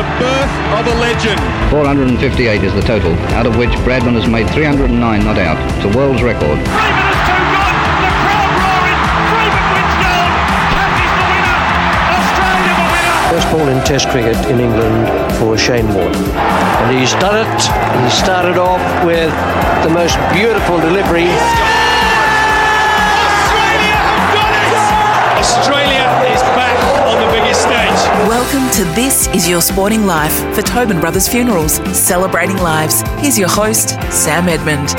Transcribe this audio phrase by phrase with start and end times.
[0.00, 1.38] The birth of a legend.
[1.68, 5.60] 458 is the total, out of which Bradman has made 309 not out.
[5.76, 6.40] It's a world's record.
[6.40, 7.84] Freeman has two gone.
[8.00, 9.00] The crowd roaring.
[9.28, 10.32] Freeman wins gold.
[10.72, 11.52] Cash is the winner.
[12.16, 13.20] Australia the winner.
[13.28, 15.04] First ball in Test cricket in England
[15.36, 16.16] for Shane Warne.
[16.16, 17.60] And he's done it.
[18.00, 19.36] He started off with
[19.84, 21.28] the most beautiful delivery.
[28.52, 33.02] Welcome to This Is Your Sporting Life for Tobin Brothers Funerals, celebrating lives.
[33.20, 34.90] Here's your host, Sam Edmund.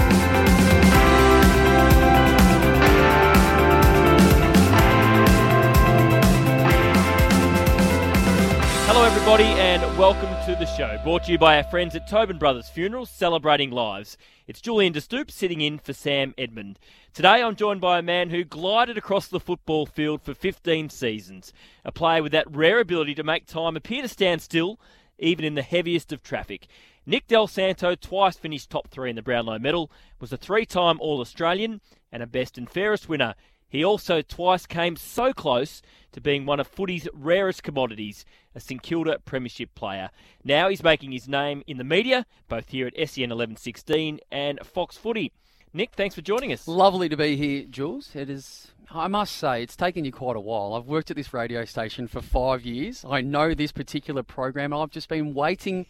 [8.88, 10.98] Hello, everybody, and welcome to the show.
[11.04, 14.18] Brought to you by our friends at Tobin Brothers Funerals, celebrating lives.
[14.52, 16.78] It's Julian de Stoop sitting in for Sam Edmund.
[17.14, 21.54] Today, I'm joined by a man who glided across the football field for 15 seasons,
[21.86, 24.78] a player with that rare ability to make time appear to stand still,
[25.18, 26.68] even in the heaviest of traffic.
[27.06, 31.80] Nick Dal Santo twice finished top three in the Brownlow medal, was a three-time All-Australian
[32.12, 33.36] and a best and fairest winner.
[33.70, 38.82] He also twice came so close to being one of footy's rarest commodities, a St
[38.82, 40.10] Kilda Premiership player.
[40.44, 44.98] Now he's making his name in the media, both here at SEN 1116 and Fox
[44.98, 45.32] Footy.
[45.74, 46.68] Nick, thanks for joining us.
[46.68, 48.14] Lovely to be here, Jules.
[48.14, 50.74] It is, I must say, it's taken you quite a while.
[50.74, 53.06] I've worked at this radio station for five years.
[53.08, 54.74] I know this particular program.
[54.74, 55.86] I've just been waiting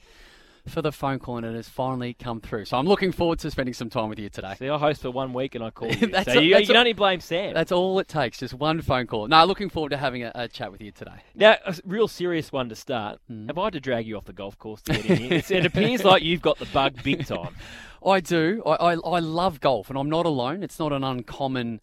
[0.67, 2.65] for the phone call and it has finally come through.
[2.65, 4.55] So I'm looking forward to spending some time with you today.
[4.59, 6.07] See, I host for one week and I call you.
[6.07, 7.53] That's so a- you, that's you can a- only blame Sam.
[7.53, 9.27] That's all it takes, just one phone call.
[9.27, 11.23] No, looking forward to having a, a chat with you today.
[11.35, 13.19] Now, a real serious one to start.
[13.27, 13.47] Hmm.
[13.47, 15.41] Have I had to drag you off the golf course to get in here?
[15.49, 17.55] It appears like you've got the bug big time.
[18.05, 18.63] I do.
[18.65, 20.63] I, I, I love golf, and I'm not alone.
[20.63, 21.81] It's not an uncommon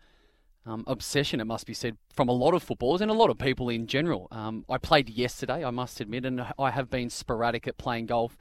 [0.66, 3.38] um, obsession, it must be said, from a lot of footballers and a lot of
[3.38, 4.28] people in general.
[4.30, 8.36] Um, I played yesterday, I must admit, and I have been sporadic at playing golf.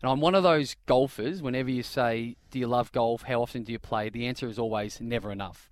[0.00, 3.22] And I'm one of those golfers, whenever you say, Do you love golf?
[3.22, 4.08] How often do you play?
[4.08, 5.70] The answer is always never enough.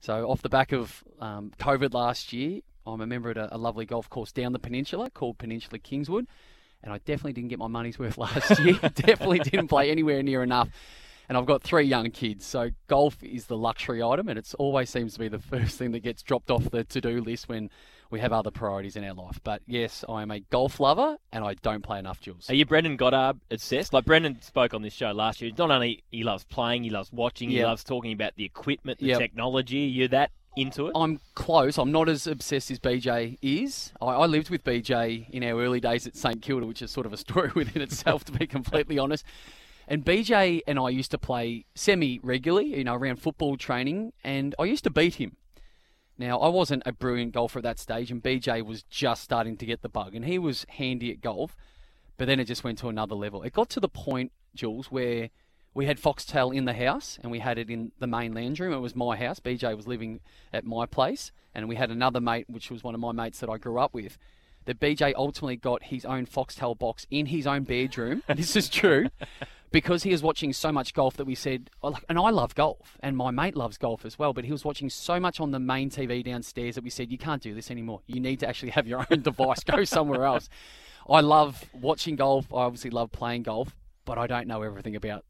[0.00, 3.58] So, off the back of um, COVID last year, I'm a member at a, a
[3.58, 6.26] lovely golf course down the peninsula called Peninsula Kingswood.
[6.82, 8.74] And I definitely didn't get my money's worth last year.
[8.94, 10.68] definitely didn't play anywhere near enough.
[11.26, 14.90] And I've got three young kids, so golf is the luxury item, and it always
[14.90, 17.70] seems to be the first thing that gets dropped off the to do list when
[18.14, 19.40] we have other priorities in our life.
[19.42, 22.48] But yes, I am a golf lover, and I don't play enough, Jules.
[22.48, 23.92] Are you Brendan Goddard obsessed?
[23.92, 25.50] Like Brendan spoke on this show last year.
[25.58, 29.06] Not only he loves playing, he loves watching, he loves talking about the equipment, the
[29.06, 29.18] Yep.
[29.18, 29.78] technology.
[29.78, 30.92] You're that into it?
[30.94, 31.76] I'm close.
[31.76, 33.92] I'm not as obsessed as BJ is.
[34.00, 37.06] I, I lived with BJ in our early days at St Kilda, which is sort
[37.06, 39.24] of a story within itself, to be completely honest.
[39.88, 44.54] And BJ and I used to play semi regularly, you know, around football training, and
[44.56, 45.36] I used to beat him.
[46.16, 49.66] Now, I wasn't a brilliant golfer at that stage, and BJ was just starting to
[49.66, 51.56] get the bug, and he was handy at golf,
[52.16, 53.42] but then it just went to another level.
[53.42, 55.30] It got to the point, Jules, where
[55.74, 58.72] we had Foxtel in the house, and we had it in the main lounge room.
[58.72, 59.40] It was my house.
[59.40, 60.20] BJ was living
[60.52, 63.50] at my place, and we had another mate, which was one of my mates that
[63.50, 64.16] I grew up with.
[64.66, 68.22] That BJ ultimately got his own Foxtel box in his own bedroom.
[68.28, 69.08] this is true.
[69.70, 72.96] Because he was watching so much golf that we said, oh, and I love golf,
[73.00, 75.58] and my mate loves golf as well, but he was watching so much on the
[75.58, 78.00] main TV downstairs that we said, you can't do this anymore.
[78.06, 79.64] You need to actually have your own device.
[79.64, 80.48] Go somewhere else.
[81.08, 82.52] I love watching golf.
[82.52, 83.74] I obviously love playing golf,
[84.04, 85.24] but I don't know everything about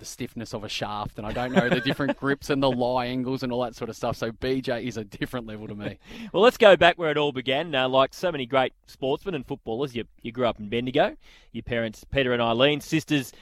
[0.00, 3.06] the stiffness of a shaft, and I don't know the different grips and the lie
[3.06, 4.16] angles and all that sort of stuff.
[4.16, 5.98] So BJ is a different level to me.
[6.32, 7.74] Well, let's go back where it all began.
[7.74, 11.16] Uh, like so many great sportsmen and footballers, you, you grew up in Bendigo.
[11.52, 13.32] Your parents, Peter and Eileen, sisters,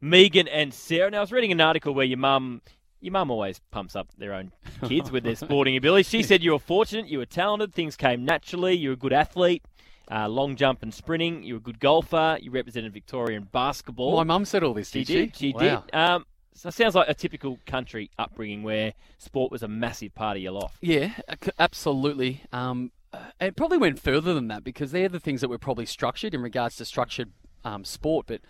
[0.00, 1.10] Megan and Sarah.
[1.10, 2.62] Now, I was reading an article where your mum.
[3.00, 4.50] Your mum always pumps up their own
[4.82, 6.02] kids with their sporting ability.
[6.02, 9.12] She said you were fortunate, you were talented, things came naturally, you were a good
[9.12, 9.62] athlete,
[10.10, 14.16] uh, long jump and sprinting, you were a good golfer, you represented Victoria in basketball.
[14.16, 15.14] My mum said all this, She did she?
[15.26, 15.36] did.
[15.36, 15.82] She Wow.
[15.86, 15.94] did.
[15.94, 20.36] Um, So it sounds like a typical country upbringing where sport was a massive part
[20.36, 20.76] of your life.
[20.80, 21.12] Yeah,
[21.58, 22.42] absolutely.
[22.52, 25.86] Um, uh, it probably went further than that because they're the things that were probably
[25.86, 27.30] structured in regards to structured
[27.64, 28.26] um, sport.
[28.26, 28.40] But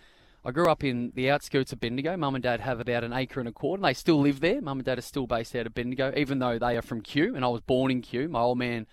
[0.43, 2.15] I grew up in the outskirts of Bendigo.
[2.17, 3.79] Mum and Dad have about an acre and a quarter.
[3.79, 4.61] And they still live there.
[4.61, 7.35] Mum and Dad are still based out of Bendigo, even though they are from Kew.
[7.35, 8.27] And I was born in Kew.
[8.27, 8.87] My old man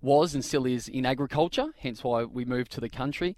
[0.00, 3.36] was and still is in agriculture, hence why we moved to the country.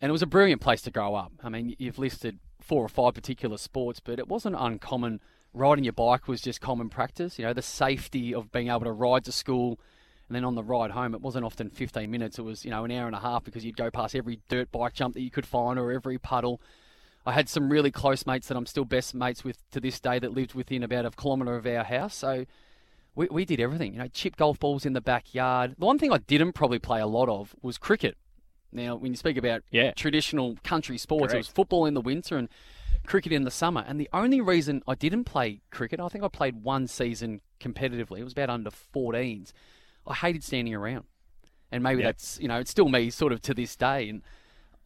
[0.00, 1.32] And it was a brilliant place to grow up.
[1.42, 5.20] I mean, you've listed four or five particular sports, but it wasn't uncommon.
[5.52, 7.38] Riding your bike was just common practice.
[7.38, 9.78] You know, the safety of being able to ride to school
[10.30, 12.38] and then on the ride home, it wasn't often 15 minutes.
[12.38, 14.70] It was, you know, an hour and a half because you'd go past every dirt
[14.70, 16.60] bike jump that you could find or every puddle.
[17.26, 20.20] I had some really close mates that I'm still best mates with to this day
[20.20, 22.14] that lived within about a kilometre of our house.
[22.14, 22.46] So
[23.14, 23.92] we, we did everything.
[23.94, 25.74] You know, chip golf balls in the backyard.
[25.78, 28.16] The one thing I didn't probably play a lot of was cricket.
[28.72, 29.92] Now, when you speak about Yeah.
[29.92, 32.48] traditional country sports, it was football in the winter and
[33.06, 33.84] cricket in the summer.
[33.86, 38.18] And the only reason I didn't play cricket, I think I played one season competitively.
[38.20, 39.52] It was about under 14s.
[40.06, 41.04] I hated standing around.
[41.72, 42.08] And maybe Yeah.
[42.08, 44.08] that's, you know, it's still me sort of to this day.
[44.08, 44.22] And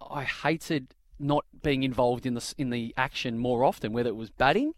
[0.01, 4.31] I hated not being involved in the, in the action more often, whether it was
[4.31, 4.75] batting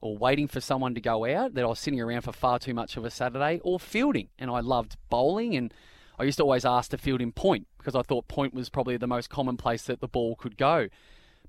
[0.00, 2.74] or waiting for someone to go out, that I was sitting around for far too
[2.74, 4.28] much of a Saturday, or fielding.
[4.38, 5.72] And I loved bowling, and
[6.18, 8.96] I used to always ask to field in point because I thought point was probably
[8.96, 10.88] the most common place that the ball could go.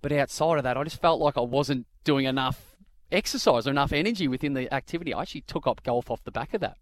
[0.02, 2.76] But outside of that, I just felt like I wasn't doing enough
[3.12, 5.14] exercise or enough energy within the activity.
[5.14, 6.78] I actually took up golf off the back of that.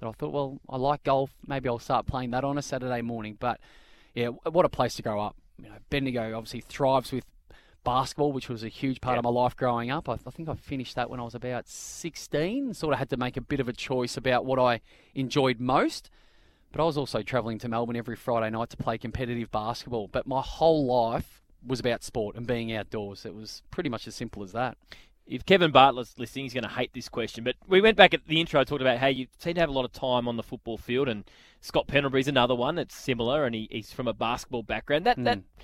[0.00, 1.30] That I thought, well, I like golf.
[1.46, 3.36] Maybe I'll start playing that on a Saturday morning.
[3.38, 3.60] But
[4.14, 5.36] yeah, what a place to grow up.
[5.58, 7.24] You know, Bendigo obviously thrives with
[7.88, 10.10] basketball, which was a huge part of my life growing up.
[10.10, 12.74] I, I think I finished that when I was about 16.
[12.74, 14.82] Sort of had to make a bit of a choice about what I
[15.14, 16.10] enjoyed most.
[16.70, 20.06] But I was also travelling to Melbourne every Friday night to play competitive basketball.
[20.06, 23.24] But my whole life was about sport and being outdoors.
[23.24, 24.76] It was pretty much as simple as that.
[25.26, 27.42] If Kevin Bartlett's listening, he's going to hate this question.
[27.42, 29.70] But we went back at the intro, I talked about how you seem to have
[29.70, 31.24] a lot of time on the football field, and
[31.62, 35.06] Scott Pendlebury's another one that's similar, and he, he's from a basketball background.
[35.06, 35.62] That that hmm.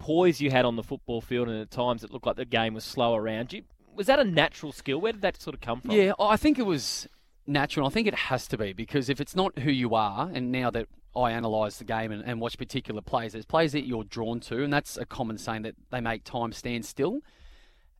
[0.00, 2.74] Poise you had on the football field, and at times it looked like the game
[2.74, 3.62] was slow around you.
[3.94, 5.00] Was that a natural skill?
[5.00, 5.92] Where did that sort of come from?
[5.92, 7.06] Yeah, I think it was
[7.46, 7.86] natural.
[7.86, 10.70] I think it has to be because if it's not who you are, and now
[10.70, 14.40] that I analyse the game and, and watch particular plays, there's plays that you're drawn
[14.40, 17.20] to, and that's a common saying that they make time stand still.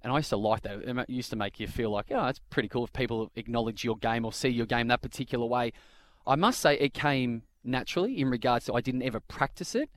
[0.02, 0.79] And I used to like that.
[0.79, 3.99] It used to make you feel like, oh, it's pretty cool if people acknowledge your
[3.99, 5.75] game or see your game that particular way.
[6.26, 9.91] I must say it came naturally in regards to I didn't ever practice it.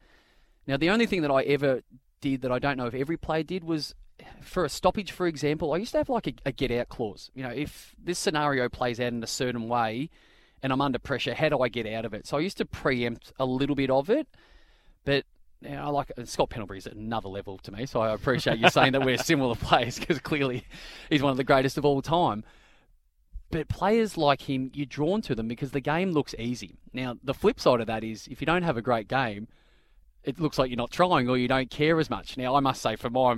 [0.68, 1.82] Now, the only thing that I ever
[2.22, 3.94] did that I don't know if every player did was
[4.42, 7.32] for a stoppage, for example, I used to have like a, a get out clause.
[7.34, 10.10] You know, if this scenario plays out in a certain way
[10.62, 12.28] and I'm under pressure, how do I get out of it?
[12.28, 14.28] So I used to preempt a little bit of it,
[15.04, 15.26] but
[15.70, 17.86] I like Scott Pendlebury's at another level to me.
[17.86, 20.66] So I appreciate you saying that we're similar players because clearly
[21.10, 22.44] he's one of the greatest of all time.
[23.50, 26.76] But players like him, you're drawn to them because the game looks easy.
[26.92, 29.48] Now, the flip side of that is if you don't have a great game,
[30.24, 32.38] it looks like you're not trying or you don't care as much.
[32.38, 33.36] Now, I must say, from my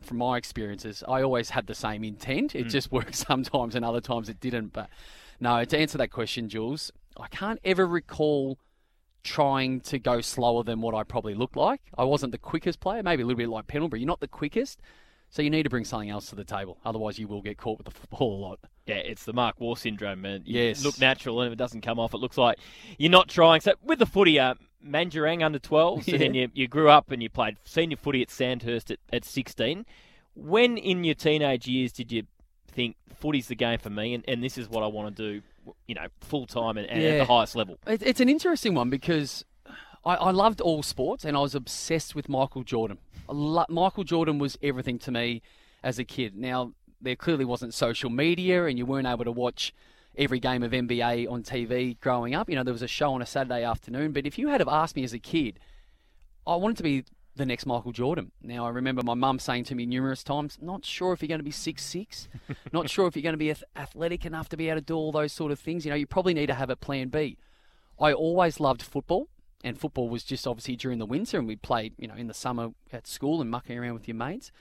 [0.00, 2.54] from my experiences, I always had the same intent.
[2.54, 2.70] It Mm.
[2.70, 4.72] just worked sometimes, and other times it didn't.
[4.74, 4.90] But
[5.40, 8.58] no, to answer that question, Jules, I can't ever recall
[9.22, 11.80] trying to go slower than what I probably looked like.
[11.96, 14.00] I wasn't the quickest player, maybe a little bit like Pendlebury.
[14.00, 14.80] You're not the quickest,
[15.30, 16.76] so you need to bring something else to the table.
[16.84, 18.58] Otherwise, you will get caught with the football a lot.
[18.86, 20.42] Yeah, it's the Mark Waugh syndrome, man.
[20.44, 20.84] You Yes.
[20.84, 22.58] look natural, and if it doesn't come off, it looks like
[22.98, 23.62] you're not trying.
[23.62, 24.54] So with the footy, uh,
[24.84, 28.30] Mandurang under 12s, and then you, you grew up and you played senior footy at
[28.30, 29.86] Sandhurst at, at 16.
[30.34, 32.24] When in your teenage years did you
[32.70, 35.42] think footy's the game for me, and, and this is what I want to do,
[35.86, 37.78] you know, full time and, and at the highest level?
[37.86, 39.44] It, it's an interesting one because
[40.04, 42.98] I, I loved all sports and I was obsessed with Michael Jordan.
[43.28, 45.40] Lo- Michael Jordan was everything to me
[45.82, 46.36] as a kid.
[46.36, 49.72] Now, there clearly wasn't social media and you weren't able to watch
[50.16, 52.48] every game of NBA on TV growing up.
[52.48, 54.68] You know, there was a show on a Saturday afternoon, but if you had have
[54.68, 55.58] asked me as a kid,
[56.46, 57.04] I wanted to be
[57.36, 58.30] the next Michael Jordan.
[58.42, 61.40] Now, I remember my mum saying to me numerous times, not sure if you're going
[61.40, 62.28] to be six six,
[62.72, 65.12] not sure if you're going to be athletic enough to be able to do all
[65.12, 65.84] those sort of things.
[65.84, 67.38] You know, you probably need to have a plan B.
[68.00, 69.28] I always loved football,
[69.62, 72.34] and football was just obviously during the winter, and we played, you know, in the
[72.34, 74.52] summer at school and mucking around with your mates.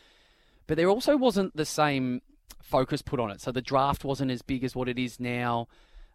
[0.65, 2.22] But there also wasn't the same
[2.63, 3.41] focus put on it.
[3.41, 5.67] So the draft wasn't as big as what it is now.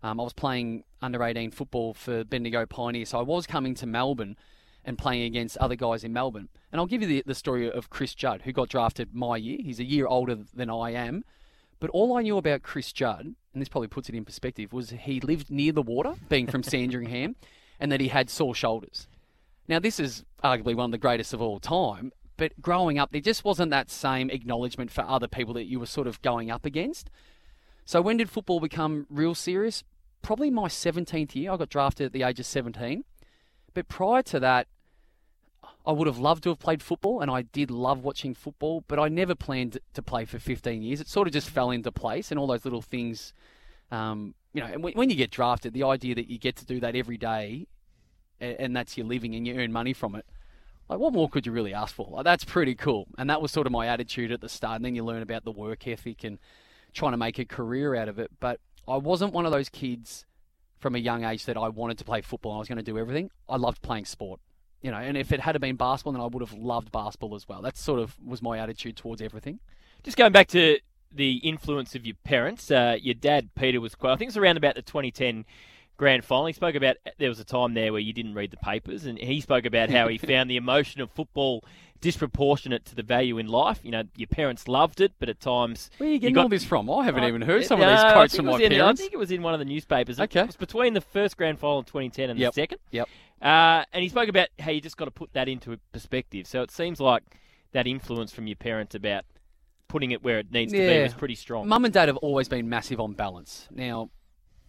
[0.02, 3.86] Um, I was playing under 18 football for Bendigo Pioneer, so I was coming to
[3.86, 4.36] Melbourne
[4.84, 6.48] and playing against other guys in Melbourne.
[6.72, 9.58] And I'll give you the, the story of Chris Judd, who got drafted my year.
[9.60, 11.24] He's a year older than I am.
[11.80, 14.90] But all I knew about Chris Judd, and this probably puts it in perspective, was
[14.90, 17.36] he lived near the water, being from Sandringham,
[17.78, 19.06] and that he had sore shoulders.
[19.68, 23.20] Now, this is arguably one of the greatest of all time, But growing up, there
[23.20, 26.64] just wasn't that same acknowledgement for other people that you were sort of going up
[26.64, 27.10] against.
[27.84, 29.84] So when did football become real serious?
[30.22, 31.52] Probably my 17th year.
[31.52, 33.04] I got drafted at the age of 17.
[33.74, 34.68] But prior to that,
[35.84, 38.98] I would have loved to have played football, and I did love watching football, but
[38.98, 41.00] I never planned to play for 15 years.
[41.00, 43.32] It sort of just fell into place, and all those little things,
[43.90, 46.78] um, you know, and when, you get drafted, the idea that you get to do
[46.80, 47.66] that every day,
[48.38, 50.26] and that's your living, and you earn money from it,
[50.88, 52.08] like what more could you really ask for?
[52.10, 54.76] Like, that's pretty cool, and that was sort of my attitude at the start.
[54.76, 56.38] And then you learn about the work ethic and
[56.94, 58.30] trying to make a career out of it.
[58.40, 60.24] But I wasn't one of those kids
[60.78, 62.52] from a young age that I wanted to play football.
[62.52, 63.30] and I was going to do everything.
[63.48, 64.40] I loved playing sport
[64.82, 67.48] you know, and if it had been basketball, then I would have loved basketball as
[67.48, 67.62] well.
[67.62, 69.58] That sort of was my attitude towards everything.
[70.04, 70.78] Just going back to
[71.12, 74.12] the influence of your parents, uh, your dad Peter was quite.
[74.12, 75.44] I think it was around about the 2010
[75.98, 76.46] grand final.
[76.46, 79.18] He spoke about there was a time there where you didn't read the papers, and
[79.18, 81.62] he spoke about how he found the emotion of football
[82.00, 83.80] disproportionate to the value in life.
[83.82, 85.90] You know, your parents loved it, but at times.
[85.98, 86.88] Where are you getting you got, all this from?
[86.88, 89.00] I haven't uh, even heard some uh, of these quotes from my in, parents.
[89.00, 90.18] I think it was in one of the newspapers.
[90.18, 90.40] Okay.
[90.40, 92.54] It was between the first grand final in 2010 and yep.
[92.54, 92.78] the second.
[92.92, 93.08] Yep.
[93.42, 96.46] Uh, and he spoke about how you just got to put that into perspective.
[96.46, 97.22] So it seems like
[97.72, 99.24] that influence from your parents about
[99.88, 100.86] putting it where it needs yeah.
[100.86, 101.66] to be was pretty strong.
[101.66, 103.68] Mum and dad have always been massive on balance.
[103.70, 104.10] Now,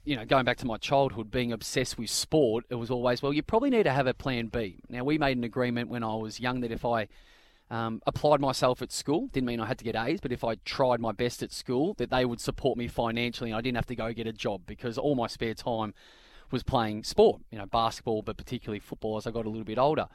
[0.05, 3.33] you know, going back to my childhood, being obsessed with sport, it was always, well,
[3.33, 4.81] you probably need to have a plan B.
[4.89, 7.07] Now, we made an agreement when I was young that if I
[7.69, 10.55] um, applied myself at school, didn't mean I had to get A's, but if I
[10.65, 13.85] tried my best at school, that they would support me financially and I didn't have
[13.87, 15.93] to go get a job because all my spare time
[16.51, 19.77] was playing sport, you know, basketball, but particularly football as I got a little bit
[19.77, 20.07] older.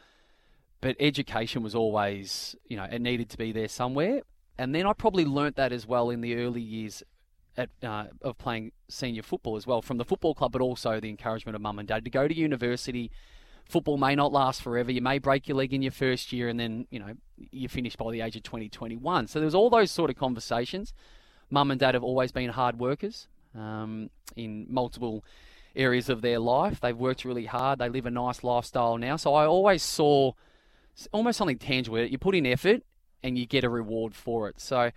[0.81, 4.23] But education was always, you know, it needed to be there somewhere.
[4.59, 7.03] And then I probably learnt that as well in the early years
[7.57, 11.09] at, uh, of playing senior football as well from the football club, but also the
[11.09, 13.11] encouragement of mum and dad to go to university.
[13.65, 14.93] Football may not last forever.
[14.93, 17.15] You may break your leg in your first year, and then you know
[17.51, 19.29] you finish by the age of 20, 21.
[19.29, 20.93] So there's all those sort of conversations.
[21.51, 25.25] Mum and dad have always been hard workers um, in multiple
[25.77, 26.81] areas of their life.
[26.81, 27.79] They've worked really hard.
[27.79, 29.17] They live a nice lifestyle now.
[29.17, 30.33] So I always saw
[31.13, 32.01] almost something tangible.
[32.01, 32.83] You put in effort
[33.23, 34.61] and you get a reward for it.
[34.61, 34.91] So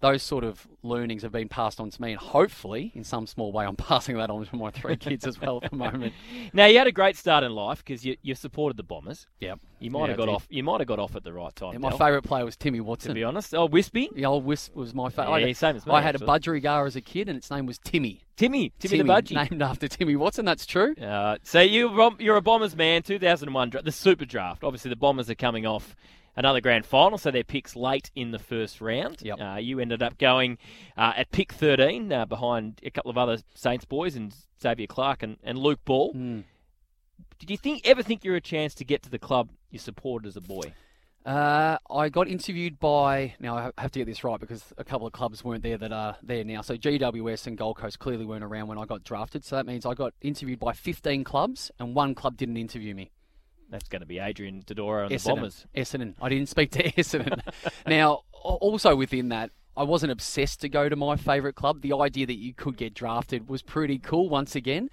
[0.00, 3.50] those sort of learnings have been passed on to me, and hopefully, in some small
[3.52, 6.12] way, I'm passing that on to my three kids as well at the moment.
[6.52, 9.26] Now you had a great start in life because you, you supported the Bombers.
[9.40, 9.58] Yep.
[9.80, 10.46] You might Yeah, have got off.
[10.50, 11.72] You might have got off at the right time.
[11.74, 13.10] Yeah, my Dal, favourite player was Timmy Watson.
[13.10, 13.54] to be honest.
[13.54, 15.46] Oh, Wispy, The old Wisp was my favourite.
[15.46, 16.26] Yeah, same as me, I had actually.
[16.26, 18.22] a budgerigar as a kid, and its name was Timmy.
[18.36, 19.34] Timmy, Timmy, the budgie.
[19.50, 20.44] named after Timmy Watson.
[20.44, 20.94] That's true.
[20.94, 23.02] Uh, so you you're a Bombers man.
[23.02, 24.62] 2001, the Super Draft.
[24.64, 25.96] Obviously, the Bombers are coming off
[26.36, 29.22] another grand final, so their picks late in the first round.
[29.22, 29.40] Yep.
[29.40, 30.58] Uh, you ended up going
[30.96, 35.22] uh, at pick 13 uh, behind a couple of other Saints boys and Xavier Clarke
[35.22, 36.12] and, and Luke Ball.
[36.12, 36.40] Hmm.
[37.38, 39.78] Did you think ever think you were a chance to get to the club you
[39.78, 40.72] supported as a boy?
[41.26, 45.08] Uh, I got interviewed by now I have to get this right because a couple
[45.08, 46.60] of clubs weren't there that are there now.
[46.60, 49.44] So GWS and Gold Coast clearly weren't around when I got drafted.
[49.44, 53.10] So that means I got interviewed by 15 clubs and one club didn't interview me.
[53.70, 55.66] That's going to be Adrian Dodoro and the Bombers.
[55.76, 56.14] Essendon.
[56.20, 57.40] I didn't speak to Essendon.
[57.86, 61.82] now, also within that, I wasn't obsessed to go to my favourite club.
[61.82, 64.88] The idea that you could get drafted was pretty cool once again.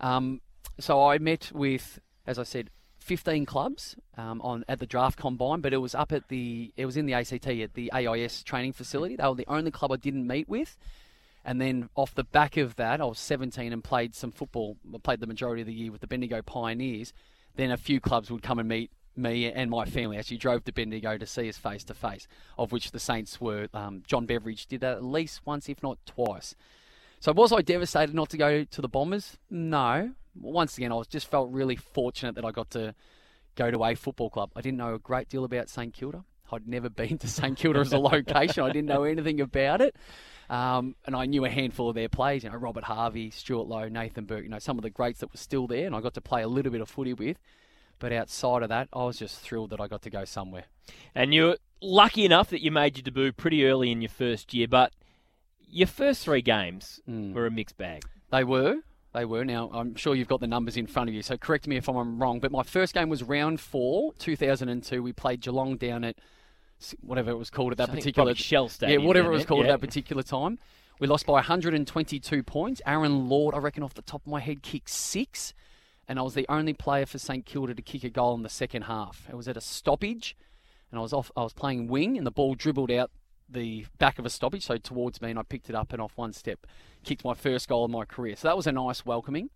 [0.00, 0.40] Um,
[0.78, 5.60] so I met with, as I said, 15 clubs um, on at the draft combine,
[5.60, 8.72] but it was up at the it was in the ACT at the AIS training
[8.72, 9.16] facility.
[9.16, 10.78] They were the only club I didn't meet with.
[11.44, 14.78] And then off the back of that, I was 17 and played some football.
[14.94, 17.12] I played the majority of the year with the Bendigo Pioneers.
[17.56, 20.18] Then a few clubs would come and meet me and my family.
[20.18, 22.26] Actually, drove to Bendigo to see us face to face,
[22.58, 23.68] of which the Saints were.
[23.72, 26.54] Um, John Beveridge did that at least once, if not twice.
[27.20, 29.38] So was I devastated not to go to the Bombers?
[29.50, 30.12] No.
[30.38, 32.94] Once again, I was just felt really fortunate that I got to
[33.54, 34.50] go to a football club.
[34.56, 36.24] I didn't know a great deal about St Kilda.
[36.52, 38.64] I'd never been to St Kilda as a location.
[38.64, 39.96] I didn't know anything about it.
[40.50, 43.88] Um, and I knew a handful of their players, you know, Robert Harvey, Stewart Loewe,
[43.90, 46.12] Nathan Burke, you know, some of the greats that were still there, and I got
[46.14, 47.38] to play a little bit of footy with.
[47.98, 50.64] But outside of that, I was just thrilled that I got to go somewhere.
[51.14, 54.68] And you're lucky enough that you made your debut pretty early in your first year,
[54.68, 54.92] but
[55.66, 57.32] your first three games Hmm.
[57.32, 58.02] were a mixed bag.
[58.30, 58.80] They were.
[59.14, 59.44] They were.
[59.44, 61.88] Now, I'm sure you've got the numbers in front of you, so correct me if
[61.88, 62.40] I'm wrong.
[62.40, 65.02] But my first game was round four, 2002.
[65.02, 66.16] We played Geelong down at
[67.00, 69.72] whatever it was called at that particular Shell Stadium Yeah, whatever it was called yeah.
[69.72, 70.58] at that particular time.
[70.98, 72.82] We lost by 122 points.
[72.84, 75.54] Aaron Lord, I reckon off the top of my head, kicked six.
[76.08, 78.48] And I was the only player for St Kilda to kick a goal in the
[78.48, 79.28] second half.
[79.30, 80.36] It was at a stoppage,
[80.90, 81.30] and I was off.
[81.36, 83.10] I was playing wing, and the ball dribbled out
[83.48, 86.12] the back of a stoppage, so towards me, and I picked it up and off
[86.16, 86.66] one step,
[87.04, 88.36] kicked my first goal of my career.
[88.36, 89.50] So that was a nice welcoming.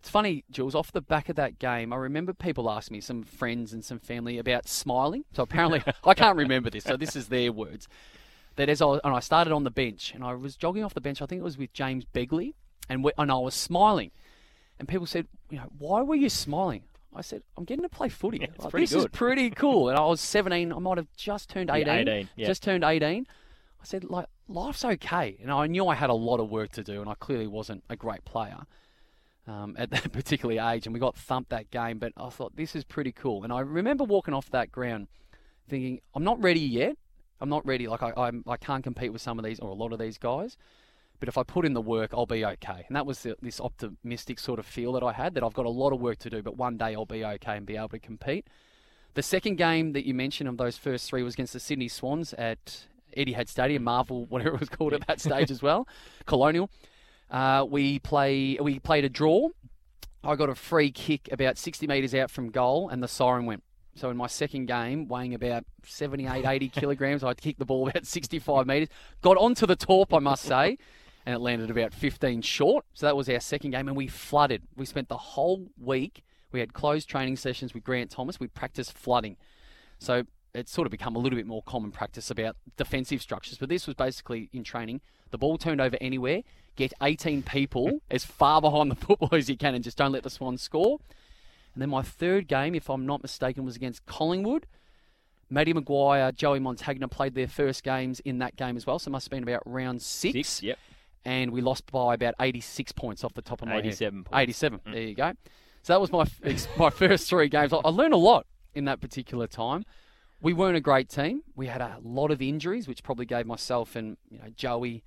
[0.00, 3.24] It's funny, Jules, off the back of that game, I remember people asking me, some
[3.24, 5.24] friends and some family, about smiling.
[5.34, 7.88] So apparently, I can't remember this, so this is their words.
[8.56, 10.94] That as I, was, and I started on the bench, and I was jogging off
[10.94, 12.54] the bench, I think it was with James Begley,
[12.88, 14.10] and, we, and I was smiling.
[14.78, 16.84] And people said, you know, why were you smiling?
[17.14, 18.38] I said, I'm getting to play footy.
[18.42, 19.88] it's Like, this is pretty cool.
[19.88, 22.08] And I was 17, I might have just turned 18.
[22.08, 22.46] 18, yeah.
[22.46, 23.26] Just turned 18.
[23.80, 25.38] I said, like, life's okay.
[25.40, 27.84] And I knew I had a lot of work to do, and I clearly wasn't
[27.88, 28.58] a great player
[29.46, 30.86] um, at that particular age.
[30.86, 33.44] And we got thumped that game, but I thought, this is pretty cool.
[33.44, 35.08] And I remember walking off that ground
[35.68, 36.96] thinking, I'm not ready yet.
[37.40, 37.86] I'm not ready.
[37.86, 40.18] Like, I, I'm, I can't compete with some of these or a lot of these
[40.18, 40.56] guys.
[41.20, 42.84] But if I put in the work, I'll be okay.
[42.86, 45.66] And that was the, this optimistic sort of feel that I had that I've got
[45.66, 47.88] a lot of work to do, but one day I'll be okay and be able
[47.88, 48.46] to compete.
[49.14, 52.34] The second game that you mentioned of those first three was against the Sydney Swans
[52.34, 55.88] at Etihad Stadium, Marvel, whatever it was called at that stage as well,
[56.26, 56.70] Colonial.
[57.30, 59.48] Uh, we play we played a draw.
[60.24, 63.62] I got a free kick about 60 metres out from goal, and the siren went.
[63.94, 68.06] So in my second game, weighing about 78, 80 kilograms, I kicked the ball about
[68.06, 68.88] 65 metres.
[69.22, 70.78] Got onto the top, I must say,
[71.28, 72.86] and it landed about 15 short.
[72.94, 74.62] So that was our second game, and we flooded.
[74.76, 76.24] We spent the whole week.
[76.52, 78.40] We had closed training sessions with Grant Thomas.
[78.40, 79.36] We practiced flooding.
[79.98, 80.22] So
[80.54, 83.58] it's sort of become a little bit more common practice about defensive structures.
[83.58, 85.02] But this was basically in training.
[85.30, 86.44] The ball turned over anywhere.
[86.76, 90.22] Get 18 people as far behind the football as you can, and just don't let
[90.22, 90.98] the Swans score.
[91.74, 94.66] And then my third game, if I'm not mistaken, was against Collingwood.
[95.50, 98.98] Matty Maguire, Joey Montagna played their first games in that game as well.
[98.98, 100.32] So it must have been about round six.
[100.32, 100.78] Six, yep.
[101.24, 104.24] And we lost by about 86 points off the top of my 87 head.
[104.26, 104.38] points.
[104.42, 104.80] 87.
[104.92, 105.32] There you go.
[105.82, 106.24] So that was my
[106.76, 107.72] my first three games.
[107.72, 109.84] I I learned a lot in that particular time.
[110.40, 111.42] We weren't a great team.
[111.56, 115.02] We had a lot of injuries, which probably gave myself and you know Joey,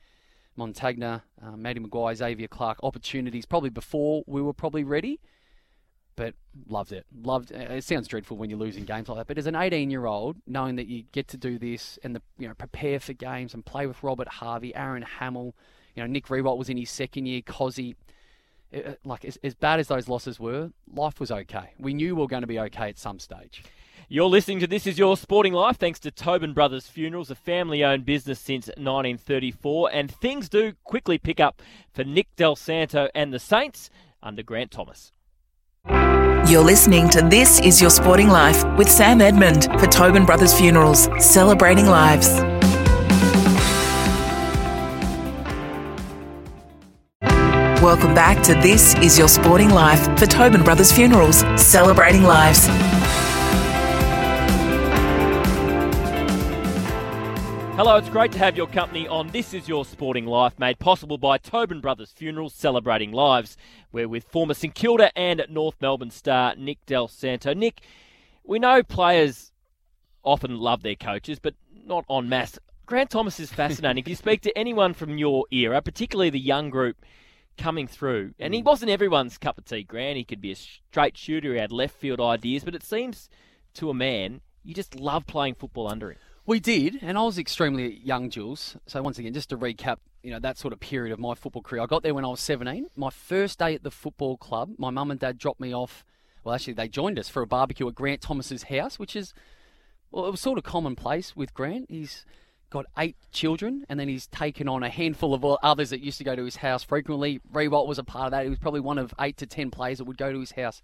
[0.58, 5.20] Montagna, uh, Matty Maguire, Xavier Clarke opportunities probably before we were probably ready.
[6.18, 6.36] But
[6.68, 7.06] loved it.
[7.24, 7.54] Loved.
[7.54, 9.28] uh, It sounds dreadful when you're losing games like that.
[9.28, 12.22] But as an 18 year old, knowing that you get to do this and the
[12.38, 15.56] you know prepare for games and play with Robert Harvey, Aaron Hamill,
[15.96, 17.96] you know Nick Riewoldt was in his second year, Cozzy.
[18.74, 21.74] uh, Like as, as bad as those losses were, life was okay.
[21.80, 23.64] We knew we were going to be okay at some stage.
[24.10, 27.82] You're listening to This Is Your Sporting Life thanks to Tobin Brothers Funerals, a family
[27.82, 29.90] owned business since 1934.
[29.94, 31.62] And things do quickly pick up
[31.94, 33.90] for Nick Dal Santo and the Saints
[34.22, 35.14] under Grant Thomas.
[36.50, 41.08] You're listening to This Is Your Sporting Life with Sam Edmund for Tobin Brothers Funerals,
[41.20, 42.51] celebrating lives.
[47.82, 52.68] Welcome back to This Is Your Sporting Life for Tobin Brothers Funerals, celebrating lives.
[57.76, 61.18] Hello, it's great to have your company on This Is Your Sporting Life, made possible
[61.18, 63.58] by Tobin Brothers Funerals Celebrating Lives.
[63.92, 67.56] We're with former St Kilda and North Melbourne star Nick Dal Santo.
[67.56, 67.82] Nick,
[68.44, 69.52] we know players
[70.24, 71.56] often love their coaches, but
[71.88, 72.60] not en masse.
[72.86, 74.04] Grant Thomas is fascinating.
[74.04, 77.04] if you speak to anyone from your era, particularly the young group
[77.62, 78.66] coming through, and he mm.
[78.66, 80.18] wasn't everyone's cup of tea, Grant.
[80.18, 83.30] He could be a straight shooter, he had left field ideas, but it seems
[83.76, 86.18] to a man, you just love playing football under him.
[86.46, 88.76] We did, and I was extremely young, Jules.
[88.88, 91.62] So once again, just to recap, you know that sort of period of my football
[91.62, 91.82] career.
[91.82, 92.88] I got there when I was 17.
[92.96, 96.04] My first day at the football club, my mum and dad dropped me off.
[96.44, 99.34] Well, actually, they joined us for a barbecue at Grant Thomas's house, which is
[100.12, 101.86] well, it was sort of commonplace with Grant.
[101.90, 102.26] He's
[102.72, 106.24] got eight children, and then he's taken on a handful of others that used to
[106.24, 107.40] go to his house frequently.
[107.52, 108.44] Riewoldt was a part of that.
[108.44, 110.82] He was probably one of eight to ten players that would go to his house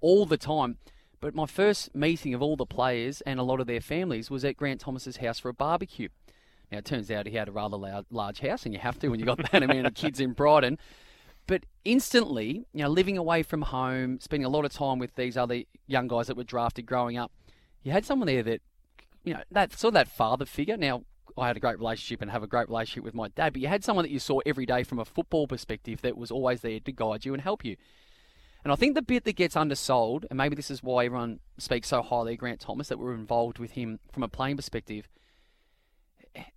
[0.00, 0.76] all the time.
[1.20, 4.44] But my first meeting of all the players and a lot of their families was
[4.44, 6.08] at Grant Thomas's house for a barbecue.
[6.72, 7.76] Now it turns out he had a rather
[8.10, 10.78] large house, and you have to when you got that amount of kids in Brighton.
[11.46, 15.36] But instantly, you know, living away from home, spending a lot of time with these
[15.36, 17.30] other young guys that were drafted growing up,
[17.84, 18.60] you had someone there that,
[19.22, 20.76] you know, that of that father figure.
[20.76, 21.02] Now
[21.38, 23.68] I had a great relationship and have a great relationship with my dad, but you
[23.68, 26.80] had someone that you saw every day from a football perspective that was always there
[26.80, 27.76] to guide you and help you.
[28.64, 31.88] And I think the bit that gets undersold, and maybe this is why everyone speaks
[31.88, 35.08] so highly of Grant Thomas, that we're involved with him from a playing perspective,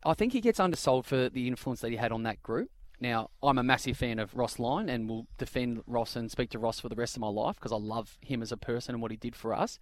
[0.05, 2.69] I think he gets undersold for the influence that he had on that group.
[2.99, 6.59] Now, I'm a massive fan of Ross Lyon and will defend Ross and speak to
[6.59, 9.01] Ross for the rest of my life because I love him as a person and
[9.01, 9.79] what he did for us.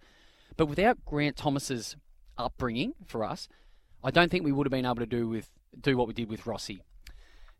[0.56, 1.96] But without Grant Thomas's
[2.36, 3.48] upbringing for us,
[4.04, 6.28] I don't think we would have been able to do with do what we did
[6.28, 6.82] with Rossi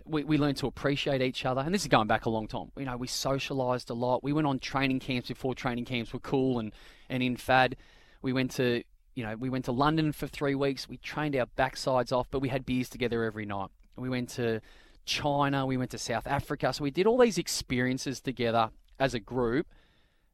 [0.05, 1.63] we, we learned to appreciate each other.
[1.63, 2.71] And this is going back a long time.
[2.77, 4.23] You know, we socialised a lot.
[4.23, 6.73] We went on training camps before training camps were cool and,
[7.09, 7.77] and in fad.
[8.23, 8.83] We went to,
[9.15, 10.89] you know, we went to London for three weeks.
[10.89, 13.71] We trained our backsides off, but we had beers together every night.
[13.97, 14.61] We went to
[15.07, 15.65] China.
[15.67, 16.73] We went to South Africa.
[16.73, 19.67] So we did all these experiences together as a group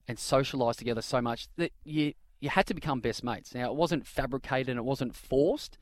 [0.09, 3.55] and socialised together so much that you you had to become best mates.
[3.55, 5.77] Now it wasn't fabricated and it wasn't forced,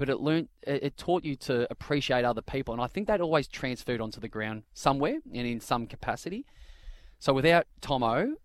[0.00, 3.46] but it learned it, taught you to appreciate other people, and I think that always
[3.46, 6.46] transferred onto the ground somewhere and in some capacity.
[7.18, 8.36] So without Tomo,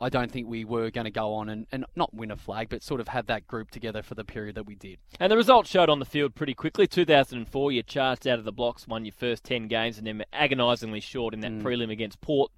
[0.00, 2.68] I don't think we were going to go on and, and not win a flag,
[2.68, 4.98] but sort of have that group together for the period that we did.
[5.18, 6.86] And the results showed on the field pretty quickly.
[6.86, 11.00] 2004, you charged out of the blocks, won your first 10 games, and then agonisingly
[11.00, 11.62] short in that Mm.
[11.62, 12.52] prelim against Port.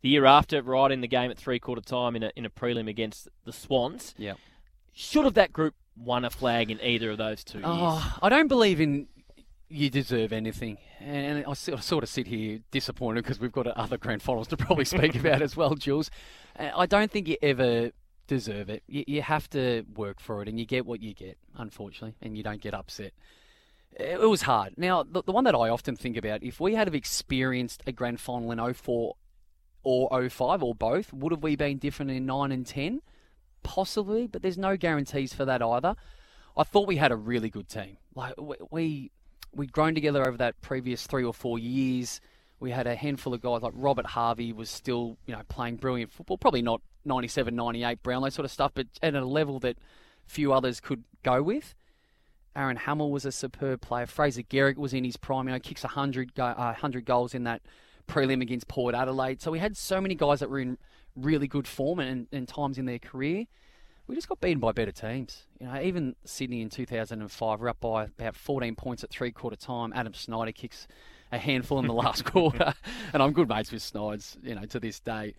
[0.00, 2.50] The year after, right in the game at three quarter time in a, in a
[2.50, 4.14] prelim against the Swans.
[4.16, 4.34] Yeah.
[4.94, 7.68] Should have that group won a flag in either of those two years?
[7.68, 9.06] Oh, I don't believe in
[9.68, 10.78] you deserve anything.
[10.98, 14.84] And I sort of- sit here disappointed because we've got other grand finals to probably
[14.84, 16.10] speak about as well, Jules.
[16.58, 17.92] Uh, I don't think you ever
[18.26, 18.82] deserve it.
[18.86, 22.36] You, you have to work for it, and you get what you get, unfortunately, and
[22.36, 23.12] you don't get upset.
[23.92, 24.74] It it was hard.
[24.76, 27.92] Now, the, the one that I often think about, if we had have experienced a
[27.92, 29.14] grand final in 04
[29.82, 33.02] or 05 or both, would have we been different in 9 and 10?
[33.62, 35.94] Possibly, but there's no guarantees for that either.
[36.56, 37.98] I thought we had a really good team.
[38.14, 39.10] Like we, we
[39.54, 42.20] we'd grown together over that previous three or four years.
[42.58, 46.12] We had a handful of guys like Robert Harvey was still, you know, playing brilliant
[46.12, 46.36] football.
[46.36, 49.78] Probably not 97, 98 Brownlow sort of stuff, but at a level that
[50.26, 51.74] few others could go with.
[52.54, 54.06] Aaron Hamill was a superb player.
[54.06, 55.46] Fraser Gehrig was in his prime.
[55.46, 57.62] You know, kicks 100, go, uh, 100 goals in that
[58.08, 59.40] prelim against Port Adelaide.
[59.40, 60.76] So we had so many guys that were in
[61.24, 63.46] really good form and, and times in their career.
[64.06, 65.46] We just got beaten by better teams.
[65.60, 69.56] You know, even Sydney in 2005, we're up by about 14 points at three quarter
[69.56, 69.92] time.
[69.94, 70.88] Adam Schneider kicks
[71.30, 72.74] a handful in the last quarter,
[73.12, 75.34] and I'm good mates with Snides, you know, to this day.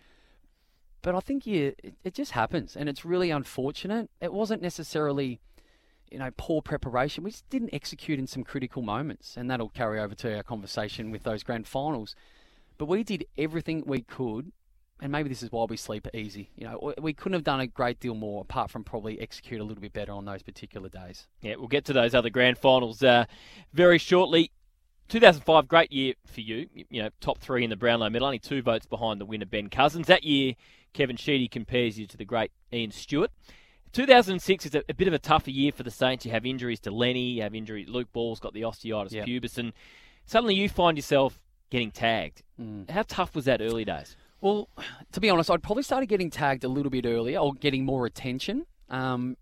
[1.02, 4.08] But I think you, it, it just happens, and it's really unfortunate.
[4.20, 5.40] It wasn't necessarily,
[6.10, 7.24] you know, poor preparation.
[7.24, 11.10] We just didn't execute in some critical moments, and that'll carry over to our conversation
[11.10, 12.14] with those grand finals.
[12.78, 14.52] But we did everything we could
[15.02, 16.48] and maybe this is why we sleep easy.
[16.56, 19.64] You know, we- couldn't have done a great deal more apart from probably execute a
[19.64, 21.26] little bit better on those particular days.
[21.42, 23.26] Yeah, we'll get to those other grand finals uh,
[23.74, 24.50] very shortly.
[25.08, 26.68] 2005, great year for you.
[26.88, 29.68] You know, top three in the Brownlow medal, only two votes behind the winner, Ben
[29.68, 30.06] Cousins.
[30.06, 30.54] That year,
[30.94, 33.30] Kevin Sheedy compares you to the great Ian Stewart.
[33.92, 36.24] 2006 is a, a bit of a tougher year for the Saints.
[36.24, 37.84] You have injuries to Lenny, you have injury.
[37.86, 39.26] Luke Ball's got the osteitis Yep.
[39.26, 39.72] pubis, and
[40.24, 42.42] suddenly you find yourself getting tagged.
[42.60, 42.88] Mm.
[42.88, 44.16] How tough was that early days?
[44.42, 44.68] Well,
[45.12, 48.06] to be honest, I'd probably started getting tagged a little bit earlier or getting more
[48.06, 48.66] attention.
[48.90, 49.36] Um,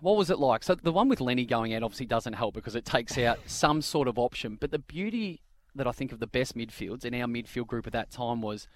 [0.00, 0.62] what was it like?
[0.62, 3.82] So the one with Lenny going out obviously doesn't help because it takes out some
[3.82, 4.56] sort of option.
[4.58, 5.40] But the beauty
[5.74, 8.68] that I think of the best midfields in our midfield group at that time was,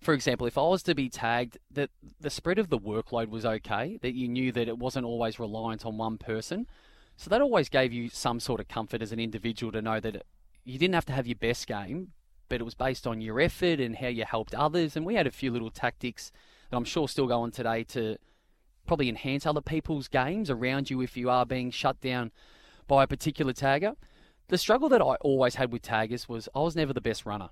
[0.00, 3.44] for example, if I was to be tagged, that the spread of the workload was
[3.44, 3.98] okay.
[4.00, 6.66] That you knew that it wasn't always reliant on one person.
[7.18, 10.16] So that always gave you some sort of comfort as an individual to know that
[10.16, 10.26] it,
[10.64, 12.12] you didn't have to have your best game,
[12.48, 14.96] but it was based on your effort and how you helped others.
[14.96, 16.32] And we had a few little tactics
[16.70, 18.16] that I'm sure still go on today to
[18.86, 22.32] probably enhance other people's games around you if you are being shut down
[22.86, 23.94] by a particular tagger.
[24.48, 27.50] The struggle that I always had with taggers was I was never the best runner,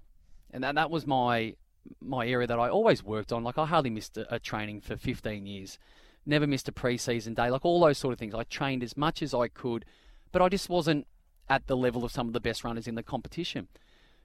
[0.51, 1.55] and that, that was my
[2.01, 3.45] my area that I always worked on.
[3.45, 5.79] Like I hardly missed a, a training for 15 years,
[6.25, 8.35] never missed a preseason day, like all those sort of things.
[8.35, 9.85] I trained as much as I could,
[10.33, 11.07] but I just wasn't
[11.49, 13.69] at the level of some of the best runners in the competition.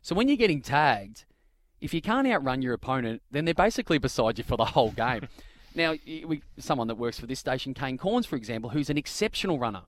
[0.02, 1.26] So when you're getting tagged,
[1.80, 5.28] if you can't outrun your opponent, then they're basically beside you for the whole game.
[5.76, 9.60] now, we, someone that works for this station, Kane Cornes, for example, who's an exceptional
[9.60, 9.84] runner.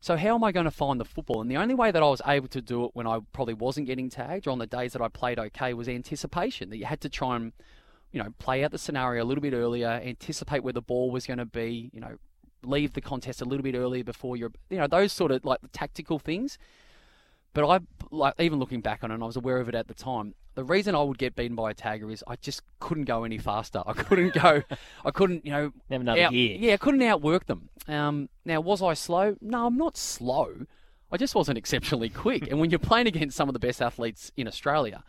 [0.00, 1.40] So how am I going to find the football?
[1.40, 3.86] And the only way that I was able to do it when I probably wasn't
[3.86, 6.70] getting tagged or on the days that I played okay was anticipation.
[6.70, 7.52] That you had to try and,
[8.10, 11.24] you know, play out the scenario a little bit earlier, anticipate where the ball was
[11.24, 12.16] going to be, you know,
[12.64, 15.60] leave the contest a little bit earlier before you're, you know, those sort of like
[15.72, 16.58] tactical things.
[17.54, 19.88] But I, like, even looking back on it, and I was aware of it at
[19.88, 20.34] the time.
[20.54, 23.38] The reason I would get beaten by a tagger is I just couldn't go any
[23.38, 23.82] faster.
[23.86, 24.62] I couldn't go,
[25.04, 26.56] I couldn't, you know, Have another out- gear.
[26.58, 27.68] Yeah, I couldn't outwork them.
[27.88, 29.36] Um, now, was I slow?
[29.40, 30.66] No, I'm not slow.
[31.10, 32.48] I just wasn't exceptionally quick.
[32.50, 35.02] and when you're playing against some of the best athletes in Australia,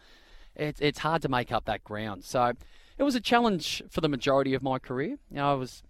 [0.55, 2.23] it's it's hard to make up that ground.
[2.25, 2.51] So
[2.97, 5.11] it was a challenge for the majority of my career.
[5.29, 5.81] You know, I was,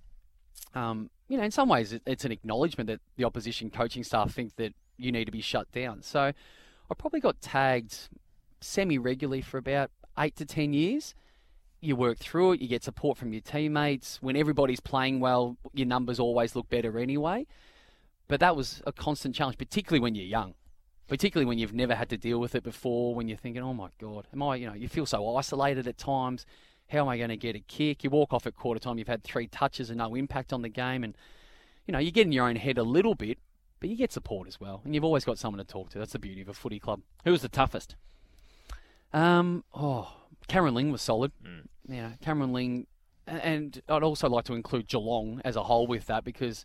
[0.75, 4.31] um, you know, in some ways it, it's an acknowledgement that the opposition coaching staff
[4.33, 6.01] think that you need to be shut down.
[6.01, 8.09] So I probably got tagged
[8.59, 11.15] semi regularly for about eight to ten years.
[11.81, 14.21] You work through it, you get support from your teammates.
[14.21, 17.45] When everybody's playing well, your numbers always look better anyway.
[18.27, 20.53] But that was a constant challenge, particularly when you're young,
[21.07, 23.13] particularly when you've never had to deal with it before.
[23.15, 25.97] When you're thinking, "Oh my God, am I?" You know, you feel so isolated at
[25.97, 26.45] times.
[26.87, 28.03] How am I going to get a kick?
[28.03, 30.69] You walk off at quarter time, you've had three touches and no impact on the
[30.69, 31.17] game, and
[31.85, 33.39] you know you get in your own head a little bit,
[33.83, 35.99] but you get support as well, and you've always got someone to talk to.
[35.99, 37.01] That's the beauty of a footy club.
[37.25, 37.97] Who was the toughest?
[39.11, 40.09] Um, oh,
[40.47, 41.33] Cameron Ling was solid.
[41.45, 41.67] Mm.
[41.89, 42.87] Know, Cameron Ling,
[43.27, 46.63] and I'd also like to include Geelong as a whole with that because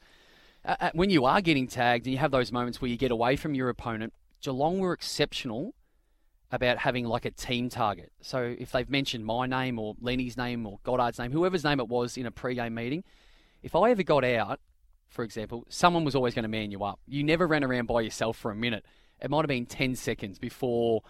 [0.64, 3.34] uh, when you are getting tagged and you have those moments where you get away
[3.34, 5.74] from your opponent, Geelong were exceptional
[6.52, 8.12] about having like a team target.
[8.20, 11.88] So if they've mentioned my name or Lenny's name or Goddard's name, whoever's name it
[11.88, 13.02] was in a pre-game meeting,
[13.60, 14.60] if I ever got out,
[15.08, 17.00] for example, someone was always going to man you up.
[17.06, 18.84] You never ran around by yourself for a minute.
[19.20, 21.02] It might have been 10 seconds before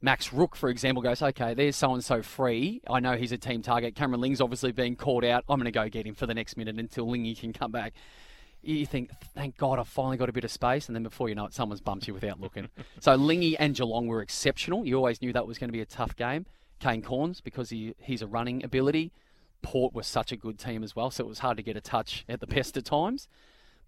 [0.00, 2.80] Max Rooke, for example, goes, okay, there's so and so free.
[2.88, 3.96] I know he's a team target.
[3.96, 5.44] Cameron Ling's obviously being called out.
[5.48, 7.94] I'm going to go get him for the next minute until Lingy can come back
[8.62, 11.34] you think, thank God, I've finally got a bit of space, and then before you
[11.34, 12.68] know it, someone's bumped you without looking.
[13.00, 14.84] so Lingy and Geelong were exceptional.
[14.84, 16.46] You always knew that was going to be a tough game.
[16.80, 19.12] Kane Cornes, because he, he's a running ability.
[19.62, 21.80] Port was such a good team as well, so it was hard to get a
[21.80, 23.28] touch at the best of times.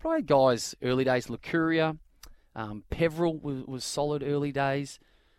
[0.02, 1.98] But I had guys early days, Lucuria,
[2.54, 4.98] um, Peveril was, was solid early days.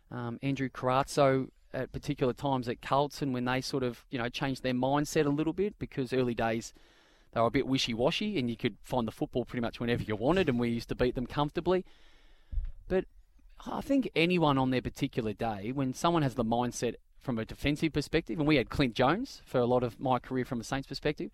[0.10, 4.62] Um, Andrew Carrazzo at particular times at Carlton when they sort of you know changed
[4.62, 6.74] their mindset a little bit because early days
[7.34, 10.17] they were a bit wishy-washy, and you could find the football pretty much whenever you
[10.17, 11.86] wanted, and we used to beat them comfortably.
[12.89, 13.06] But
[13.65, 17.93] I think anyone on their particular day, when someone has the mindset from a defensive
[17.93, 20.88] perspective, and we had Clint Jones for a lot of my career from a Saints
[20.88, 21.31] perspective,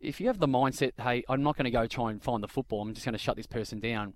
[0.00, 2.48] if you have the mindset, hey, I'm not going to go try and find the
[2.48, 4.14] football, I'm just going to shut this person down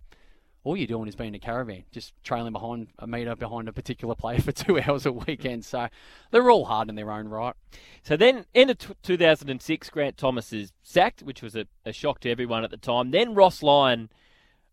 [0.66, 4.16] all you're doing is being a caravan, just trailing behind a metre behind a particular
[4.16, 5.64] player for two hours a weekend.
[5.64, 5.86] So
[6.32, 7.54] they're all hard in their own right.
[8.02, 12.18] So then, end of t- 2006, Grant Thomas is sacked, which was a, a, shock
[12.20, 13.12] to everyone at the time.
[13.12, 14.10] Then Ross Lyon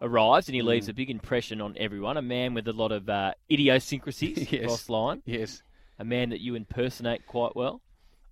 [0.01, 0.89] arrives and he leaves mm.
[0.89, 2.17] a big impression on everyone.
[2.17, 4.65] A man with a lot of uh, idiosyncrasies, yes.
[4.65, 5.21] Ross Lyon.
[5.25, 5.62] Yes.
[6.04, 7.82] A man that you impersonate quite well.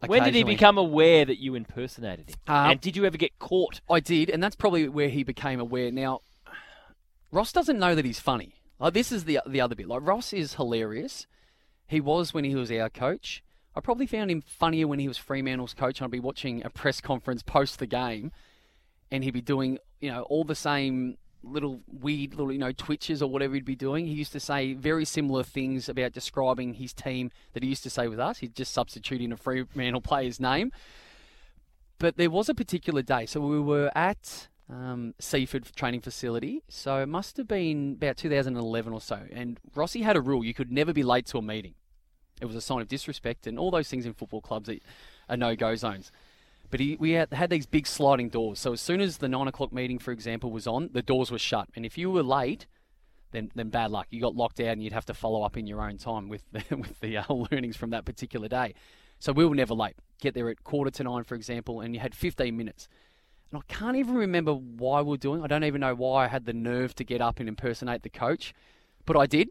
[0.06, 2.36] When did he become aware that you impersonated him?
[2.46, 3.80] Um, and did you ever get caught?
[3.90, 5.90] I did, and that's probably where he became aware.
[5.90, 6.20] Now,
[7.32, 8.56] Ross doesn't know that he's funny.
[8.78, 9.88] Like this is the the other bit.
[9.88, 11.28] Like Ross is hilarious.
[11.88, 13.42] He was when he was our coach.
[13.74, 16.02] I probably found him funnier when he was Fremantle's coach.
[16.02, 18.34] I'd be watching a press conference post the game,
[19.12, 23.22] and he'd be doing you know all the same little weird little you know twitches
[23.22, 24.06] or whatever he'd be doing.
[24.06, 27.90] He used to say very similar things about describing his team that he used to
[27.90, 28.40] say with us.
[28.40, 30.72] He'd just substitute in a Fremantle player's name.
[31.98, 36.64] But there was a particular day, so we were at um, Seaford training facility.
[36.68, 39.20] So it must have been about 2011 or so.
[39.32, 41.76] And Rossi had a rule you could never be late to a meeting.
[42.42, 44.82] It was a sign of disrespect and all those things in football clubs that
[45.30, 46.12] are no go zones.
[46.72, 48.58] But he, we had, had these big sliding doors.
[48.58, 51.38] So as soon as the nine o'clock meeting, for example, was on, the doors were
[51.38, 51.68] shut.
[51.76, 52.66] And if you were late,
[53.32, 54.08] then, then bad luck.
[54.10, 56.44] You got locked out and you'd have to follow up in your own time with
[56.52, 58.74] the, with the uh, learnings from that particular day.
[59.20, 59.96] So we were never late.
[60.22, 62.88] Get there at quarter to nine, for example, and you had 15 minutes.
[63.52, 65.44] And I can't even remember why we are doing.
[65.44, 68.10] I don't even know why I had the nerve to get up and impersonate the
[68.10, 68.54] coach,
[69.06, 69.50] but I did.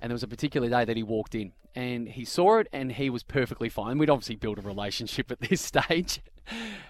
[0.00, 2.92] And there was a particular day that he walked in and he saw it and
[2.92, 3.98] he was perfectly fine.
[3.98, 6.20] We'd obviously built a relationship at this stage.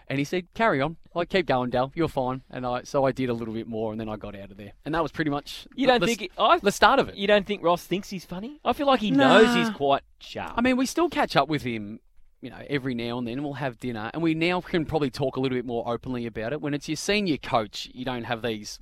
[0.07, 0.97] And he said, "Carry on.
[1.16, 1.90] I keep going, Dal.
[1.94, 4.37] You're fine." And I so I did a little bit more, and then I got
[4.37, 4.73] out of there.
[4.85, 7.16] And that was pretty much you don't the, think it, I, the start of it.
[7.16, 8.61] You don't think Ross thinks he's funny?
[8.64, 9.40] I feel like he nah.
[9.40, 10.53] knows he's quite sharp.
[10.57, 11.99] I mean, we still catch up with him
[12.40, 15.37] you know, every now and then we'll have dinner, and we now can probably talk
[15.37, 16.61] a little bit more openly about it.
[16.61, 18.79] When it's your senior coach, you don't have these,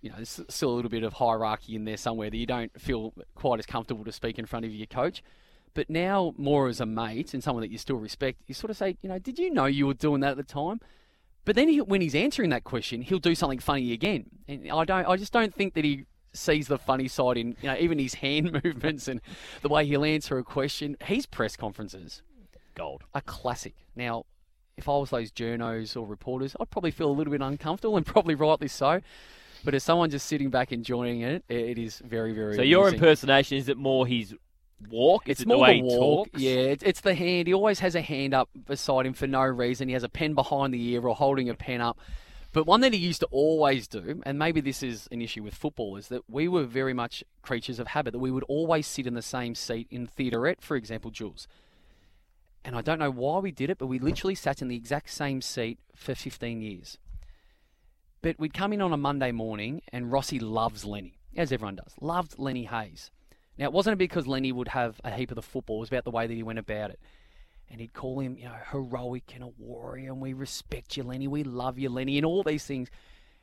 [0.00, 2.78] you know, there's still a little bit of hierarchy in there somewhere that you don't
[2.80, 5.22] feel quite as comfortable to speak in front of your coach.
[5.74, 8.76] But now, more as a mate and someone that you still respect, you sort of
[8.76, 10.80] say, you know, did you know you were doing that at the time?
[11.44, 14.84] But then he, when he's answering that question, he'll do something funny again, and I
[14.84, 17.98] don't, I just don't think that he sees the funny side in you know even
[17.98, 19.20] his hand movements and
[19.62, 20.96] the way he'll answer a question.
[21.00, 22.22] His press conferences
[22.78, 23.02] gold.
[23.12, 23.74] A classic.
[23.96, 24.24] Now,
[24.76, 28.06] if I was those journos or reporters, I'd probably feel a little bit uncomfortable, and
[28.14, 29.00] probably rightly so.
[29.68, 32.54] But as someone just sitting back enjoying it, it is very, very.
[32.54, 32.70] So amusing.
[32.70, 34.34] your impersonation is it more his
[34.88, 35.28] walk?
[35.28, 36.28] Is it's it more the, the walk.
[36.38, 37.48] Yeah, it's, it's the hand.
[37.48, 39.88] He always has a hand up beside him for no reason.
[39.88, 41.98] He has a pen behind the ear or holding a pen up.
[42.54, 45.54] But one that he used to always do, and maybe this is an issue with
[45.54, 48.12] football, is that we were very much creatures of habit.
[48.12, 51.46] That we would always sit in the same seat in theaterette, for example, Jules
[52.64, 55.10] and I don't know why we did it, but we literally sat in the exact
[55.10, 56.98] same seat for 15 years.
[58.20, 61.94] But we'd come in on a Monday morning, and Rossi loves Lenny, as everyone does,
[62.00, 63.10] loved Lenny Hayes.
[63.56, 66.04] Now, it wasn't because Lenny would have a heap of the football, it was about
[66.04, 67.00] the way that he went about it.
[67.70, 71.28] And he'd call him, you know, heroic and a warrior, and we respect you, Lenny,
[71.28, 72.88] we love you, Lenny, and all these things.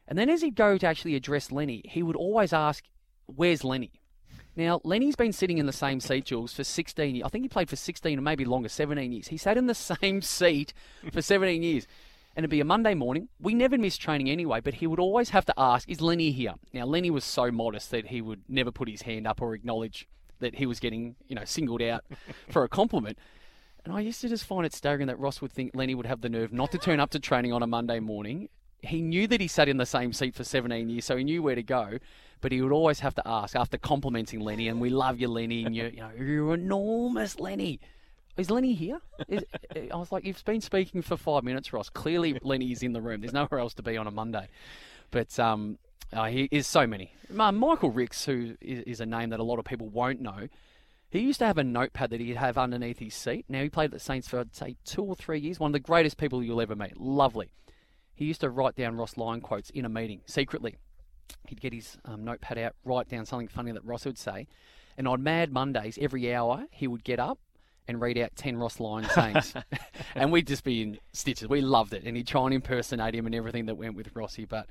[0.08, 2.84] And then as he'd go to actually address Lenny, he would always ask,
[3.28, 3.92] Where's Lenny?
[4.56, 7.26] Now, Lenny's been sitting in the same seat, Jules, for 16 years.
[7.26, 9.28] I think he played for 16 or maybe longer, 17 years.
[9.28, 10.74] He sat in the same seat
[11.12, 11.88] for 17 years.
[12.36, 13.30] And it'd be a Monday morning.
[13.40, 16.56] We never missed training anyway, but he would always have to ask, Is Lenny here?
[16.74, 20.08] Now, Lenny was so modest that he would never put his hand up or acknowledge
[20.40, 22.04] that he was getting, you know, singled out
[22.50, 23.18] for a compliment.
[23.86, 26.22] And I used to just find it staggering that Ross would think Lenny would have
[26.22, 28.50] the nerve not to turn up to training on a Monday morning.
[28.82, 31.42] He knew that he sat in the same seat for 17 years, so he knew
[31.42, 32.00] where to go.
[32.42, 35.64] But he would always have to ask after complimenting Lenny, and we love you, Lenny,
[35.64, 37.80] and you're, you know, you're enormous, Lenny.
[38.38, 39.00] Is Lenny here?
[39.28, 39.44] Is,
[39.92, 41.90] I was like, you've been speaking for five minutes, Ross.
[41.90, 43.22] Clearly, Lenny is in the room.
[43.22, 44.48] There's nowhere else to be on a Monday.
[45.12, 45.78] But um,
[46.12, 47.14] uh, he is so many.
[47.30, 50.50] Michael Rix, who is, is a name that a lot of people won't know,
[51.10, 53.46] he used to have a notepad that he'd have underneath his seat.
[53.48, 55.60] Now, he played at the Saints for, I'd say, two or three years.
[55.60, 56.98] One of the greatest people you'll ever meet.
[56.98, 57.52] Lovely.
[58.14, 60.76] He used to write down Ross Lyon quotes in a meeting, secretly.
[61.48, 64.48] He'd get his um, notepad out, write down something funny that Ross would say.
[64.98, 67.40] And on Mad Mondays, every hour, he would get up
[67.88, 69.54] and read out 10 Ross Lyon sayings.
[70.16, 71.48] and we'd just be in stitches.
[71.48, 72.04] We loved it.
[72.06, 74.46] And he'd try and impersonate him and everything that went with Rossi.
[74.46, 74.68] But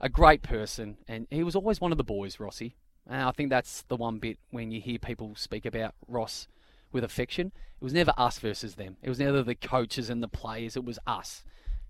[0.00, 0.98] a great person.
[1.08, 2.76] And he was always one of the boys, Rossi.
[3.08, 6.48] And I think that's the one bit when you hear people speak about Ross
[6.92, 7.52] with affection.
[7.80, 8.96] It was never us versus them.
[9.02, 10.76] It was never the coaches and the players.
[10.76, 11.44] It was us.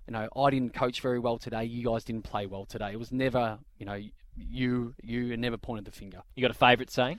[0.06, 1.64] You know, I didn't coach very well today.
[1.64, 2.92] You guys didn't play well today.
[2.92, 4.00] It was never, you know,
[4.36, 6.22] you, you, and never pointed the finger.
[6.34, 7.18] You got a favourite saying?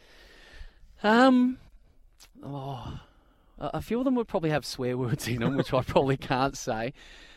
[1.04, 1.58] Um,
[2.44, 3.00] oh,
[3.60, 6.58] a few of them would probably have swear words in them, which I probably can't
[6.58, 6.94] say.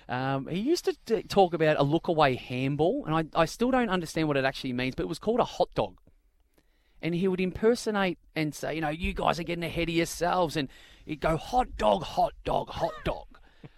[0.08, 3.70] Um, he used to t- talk about a look away handball, and I, I still
[3.70, 5.96] don't understand what it actually means, but it was called a hot dog
[7.02, 10.56] and he would impersonate and say, you know, you guys are getting ahead of yourselves,
[10.56, 10.68] and
[11.04, 13.26] he'd go hot dog, hot dog, hot dog.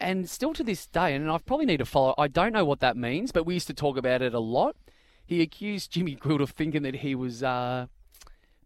[0.00, 2.14] and still to this day, and I probably need to follow.
[2.18, 4.76] I don't know what that means, but we used to talk about it a lot.
[5.24, 7.86] He accused Jimmy Gwilt of thinking that he was uh,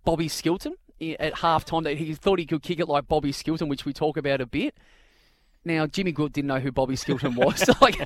[0.05, 1.85] Bobby Skilton at halftime.
[1.85, 4.47] That he thought he could kick it like Bobby Skilton, which we talk about a
[4.47, 4.75] bit.
[5.67, 7.69] Now, Jimmy Gwilt didn't know who Bobby Skilton was.
[7.81, 7.99] like,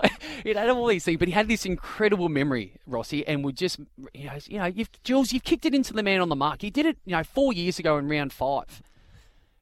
[0.00, 3.56] like, he had all these things, but he had this incredible memory, Rossi, and would
[3.56, 3.80] just,
[4.14, 6.62] you know, you know, you've, Jules, you've kicked it into the man on the mark.
[6.62, 8.82] He did it, you know, four years ago in round five.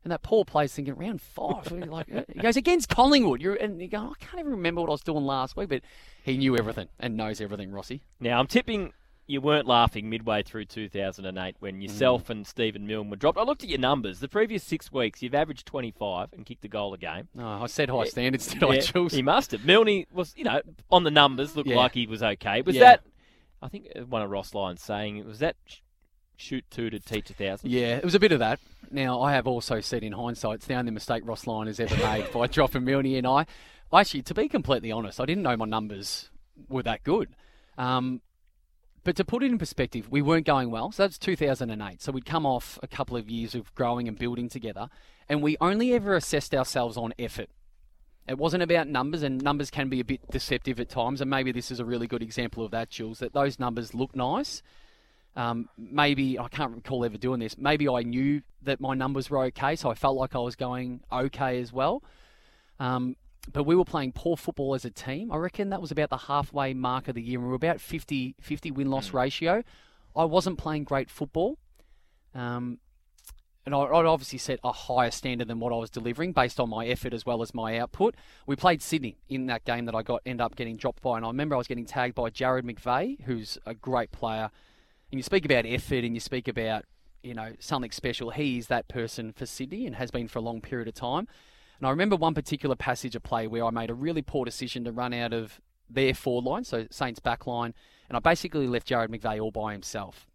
[0.05, 1.73] And that poor player's thinking, round five?
[1.73, 3.41] like, he goes, against Collingwood.
[3.41, 5.71] You're, and you go, oh, I can't even remember what I was doing last week,
[5.71, 5.81] but
[6.25, 8.03] he knew everything and knows everything, Rossi.
[8.21, 8.93] Now, I'm tipping
[9.27, 12.31] you weren't laughing midway through 2008 when yourself mm.
[12.31, 13.39] and Stephen Milne were dropped.
[13.39, 14.21] I looked at your numbers.
[14.21, 17.29] The previous six weeks, you've averaged 25 and kicked a goal a game.
[17.39, 19.13] Oh, I said high standards, did yeah, I, Jules?
[19.13, 19.65] He must have.
[19.65, 20.61] Milne was, you know,
[20.91, 21.77] on the numbers, looked yeah.
[21.77, 22.63] like he was okay.
[22.63, 22.83] Was yeah.
[22.83, 23.03] that,
[23.61, 25.57] I think uh, one of Ross Lyon's saying, was that
[26.37, 27.71] shoot two to teach a thousand?
[27.71, 28.61] Yeah, it was a bit of that.
[28.93, 31.97] Now, I have also said in hindsight, it's the only mistake Ross Lyon has ever
[31.97, 33.47] made by dropping Milne and I.
[33.93, 36.31] Actually, to be completely honest, I didn't know my numbers
[36.69, 37.31] were that good.
[37.79, 38.21] Um,
[39.07, 40.91] but to put it in perspective, we weren't going well.
[40.91, 42.03] So that's 2008.
[42.03, 44.89] So we'd come off a couple of years of growing and building together,
[45.29, 47.49] and we only ever assessed ourselves on effort.
[48.27, 51.21] It wasn't about numbers, and numbers can be a bit deceptive at times.
[51.21, 53.21] And maybe this is a really good example of that, Jules.
[53.21, 54.61] That those numbers look nice.
[55.37, 57.57] Um, maybe I can't recall ever doing this.
[57.57, 61.01] Maybe I knew that my numbers were okay, so I felt like I was going
[61.13, 62.03] okay as well.
[62.81, 63.15] Um,
[63.53, 65.31] but we were playing poor football as a team.
[65.33, 67.41] I reckon that was about the halfway mark of the year.
[67.41, 69.15] We were about 50, 50 win loss mm.
[69.15, 69.63] ratio.
[70.15, 71.59] I wasn't playing great football.
[72.35, 72.79] Um,
[73.67, 76.71] and I, would obviously set a higher standard than what I was delivering based on
[76.71, 78.15] my effort as well as my output.
[78.47, 81.27] We played Sydney in that game that I got end up getting dropped by, and
[81.27, 84.51] I remember I was getting tagged by Jarrad McVeigh, who's a great player.
[85.11, 86.85] And you speak about effort, and you speak about
[87.25, 88.31] you know something special.
[88.31, 91.27] He is that person for Sydney and has been for a long period of time.
[91.79, 94.85] And I remember one particular passage of play where I made a really poor decision
[94.85, 97.75] to run out of their forward line, so Saints back line,
[98.09, 100.27] and I basically left Jarrad McVeigh all by himself.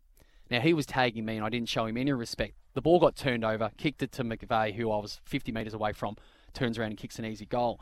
[0.49, 2.53] Now he was tagging me and I didn't show him any respect.
[2.73, 5.93] The ball got turned over, kicked it to McVeigh, who I was 50 metres away
[5.93, 6.15] from,
[6.53, 7.79] turns around and kicks an easy goal.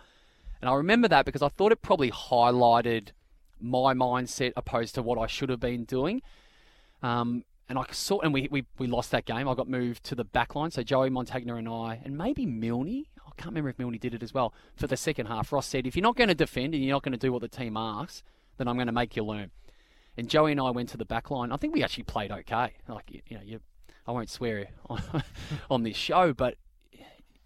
[0.62, 3.10] And I remember that because I thought it probably highlighted
[3.60, 6.22] my mindset opposed to what I should have been doing.
[7.02, 9.48] Um, and I saw, and we, we, we lost that game.
[9.48, 10.72] I got moved to the back line.
[10.72, 13.06] So Joey Montagna and I, and maybe Milne,
[13.40, 15.52] can't remember if Milne did it as well for the second half.
[15.52, 17.42] Ross said, if you're not going to defend and you're not going to do what
[17.42, 18.24] the team asks,
[18.58, 19.52] then I'm going to make you learn.
[20.18, 21.52] And Joey and I went to the back line.
[21.52, 22.74] I think we actually played okay.
[22.88, 23.60] Like you, know, you,
[24.06, 25.02] I won't swear on,
[25.70, 26.56] on this show, but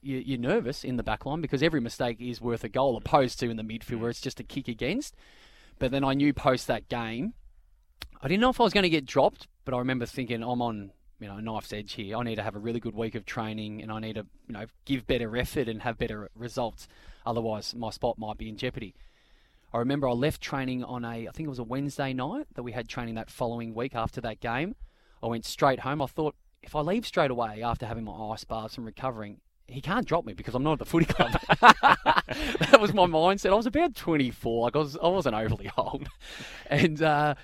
[0.02, 3.40] you, are nervous in the back line because every mistake is worth a goal, opposed
[3.40, 5.16] to in the midfield where it's just a kick against.
[5.80, 7.34] But then I knew post that game,
[8.22, 10.62] I didn't know if I was going to get dropped, but I remember thinking I'm
[10.62, 10.92] on
[11.24, 12.18] you know, knife's edge here.
[12.18, 14.54] I need to have a really good week of training and I need to, you
[14.54, 16.88] know, give better effort and have better results.
[17.26, 18.94] Otherwise, my spot might be in jeopardy.
[19.74, 22.64] I remember I left training on a, I think it was a Wednesday night that
[22.64, 24.76] we had training that following week after that game.
[25.24, 26.02] I went straight home.
[26.02, 29.80] I thought, if I leave straight away after having my ice baths and recovering, he
[29.80, 31.32] can't drop me because I'm not at the footy club.
[31.50, 33.52] that was my mindset.
[33.52, 34.64] I was about 24.
[34.64, 36.10] Like I was, I wasn't overly old,
[36.68, 37.36] and uh,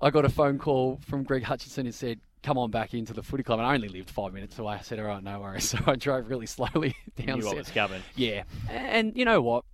[0.00, 3.22] I got a phone call from Greg Hutchinson and said, come on back into the
[3.22, 3.58] footy club.
[3.58, 4.74] And I only lived five minutes away.
[4.74, 5.68] I said, all right, no worries.
[5.78, 7.38] So I drove really slowly down.
[7.40, 8.02] Knew what was coming.
[8.16, 9.64] Yeah, and you know what?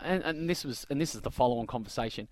[0.00, 2.28] And, and this was, and this is the follow-on conversation.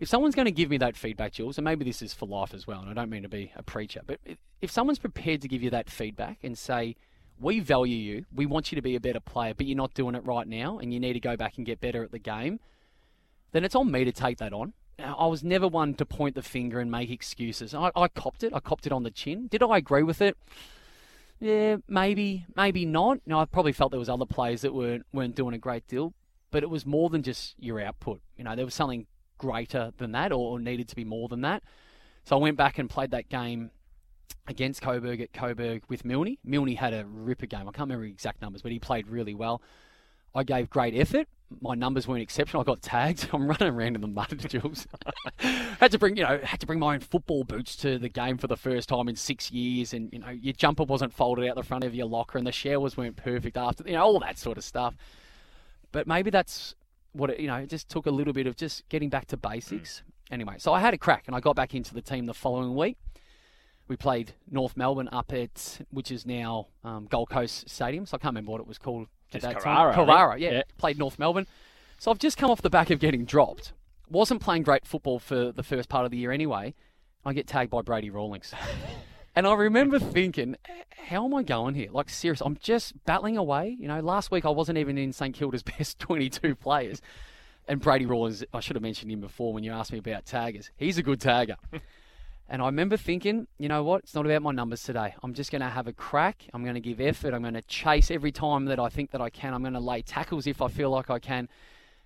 [0.00, 2.54] If someone's going to give me that feedback, Jules, and maybe this is for life
[2.54, 5.42] as well, and I don't mean to be a preacher, but if- if someone's prepared
[5.42, 6.96] to give you that feedback and say,
[7.38, 10.14] "We value you, we want you to be a better player, but you're not doing
[10.14, 12.58] it right now, and you need to go back and get better at the game,"
[13.52, 14.72] then it's on me to take that on.
[15.02, 17.74] I was never one to point the finger and make excuses.
[17.74, 18.52] I, I copped it.
[18.54, 19.48] I copped it on the chin.
[19.48, 20.36] Did I agree with it?
[21.40, 23.18] Yeah, maybe, maybe not.
[23.26, 26.14] No, I probably felt there was other players that weren't weren't doing a great deal,
[26.50, 28.20] but it was more than just your output.
[28.36, 29.06] You know, there was something
[29.38, 31.64] greater than that, or, or needed to be more than that.
[32.24, 33.72] So I went back and played that game
[34.46, 36.36] against Coburg at Coburg with Milne.
[36.44, 37.62] Milne had a ripper game.
[37.62, 39.60] I can't remember exact numbers, but he played really well.
[40.34, 41.26] I gave great effort.
[41.60, 42.62] My numbers weren't exceptional.
[42.62, 43.28] I got tagged.
[43.32, 44.86] I'm running around in the mud, Jules.
[45.36, 48.38] had to bring, you know, had to bring my own football boots to the game
[48.38, 51.56] for the first time in six years, and you know, your jumper wasn't folded out
[51.56, 54.38] the front of your locker, and the showers weren't perfect after, you know, all that
[54.38, 54.94] sort of stuff.
[55.90, 56.74] But maybe that's
[57.12, 57.56] what it, you know.
[57.56, 60.02] It just took a little bit of just getting back to basics.
[60.30, 62.74] Anyway, so I had a crack, and I got back into the team the following
[62.74, 62.96] week.
[63.88, 68.06] We played North Melbourne up at which is now um, Gold Coast Stadium.
[68.06, 70.06] So I can't remember what it was called at that Carrara, time.
[70.06, 70.50] Carrara, yeah.
[70.50, 70.62] Yeah.
[70.78, 71.46] Played North Melbourne.
[71.98, 73.72] So I've just come off the back of getting dropped.
[74.08, 76.74] Wasn't playing great football for the first part of the year anyway.
[77.24, 78.52] I get tagged by Brady Rawlings.
[79.36, 80.56] and I remember thinking,
[80.90, 81.88] how am I going here?
[81.92, 83.76] Like, serious, I'm just battling away.
[83.78, 87.00] You know, last week I wasn't even in St Kilda's best 22 players.
[87.68, 90.70] And Brady Rawlings, I should have mentioned him before when you asked me about taggers.
[90.76, 91.56] He's a good tagger.
[92.52, 94.02] And I remember thinking, you know what?
[94.02, 95.14] It's not about my numbers today.
[95.22, 96.44] I'm just going to have a crack.
[96.52, 97.32] I'm going to give effort.
[97.32, 99.54] I'm going to chase every time that I think that I can.
[99.54, 101.48] I'm going to lay tackles if I feel like I can.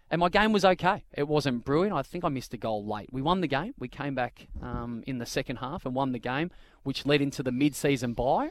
[0.09, 1.03] And my game was okay.
[1.13, 1.97] It wasn't brilliant.
[1.97, 3.09] I think I missed a goal late.
[3.13, 3.75] We won the game.
[3.77, 6.53] We came back um, in the second half and won the game,
[6.85, 8.51] which led into the mid-season bye.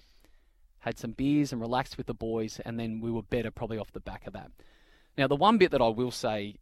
[0.79, 3.93] Had some beers and relaxed with the boys, and then we were better probably off
[3.93, 4.51] the back of that.
[5.17, 6.55] Now, the one bit that I will say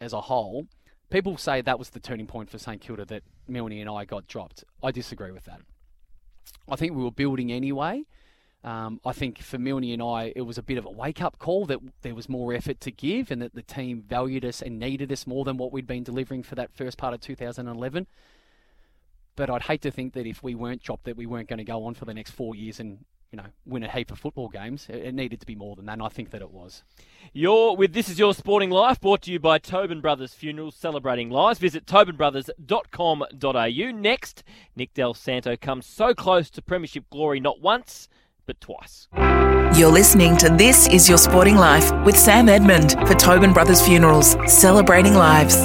[0.00, 0.68] as a whole,
[1.14, 4.26] people say that was the turning point for St Kilda that Milne and I got
[4.26, 4.64] dropped.
[4.82, 5.60] I disagree with that.
[6.68, 8.02] I think we were building anyway.
[8.64, 11.38] Um, I think for Milne and I, it was a bit of a wake up
[11.38, 14.80] call that there was more effort to give and that the team valued us and
[14.80, 18.08] needed us more than what we'd been delivering for that first part of 2011.
[19.36, 21.64] But I'd hate to think that if we weren't dropped, that we weren't going to
[21.64, 23.04] go on for the next four years and
[23.34, 24.86] you know win a heap of football games.
[24.88, 26.84] It, it needed to be more than that, and I think that it was.
[27.32, 31.30] You're with This Is Your Sporting Life, brought to you by Tobin Brothers Funerals, celebrating
[31.30, 31.58] lives.
[31.58, 33.90] Visit tobinbrothers.com.au.
[33.90, 34.44] Next,
[34.76, 38.08] Nick Dal Santo comes so close to Premiership glory not once,
[38.46, 39.08] but twice.
[39.76, 44.36] You're listening to This Is Your Sporting Life with Sam Edmund for Tobin Brothers Funerals,
[44.46, 45.56] celebrating lives.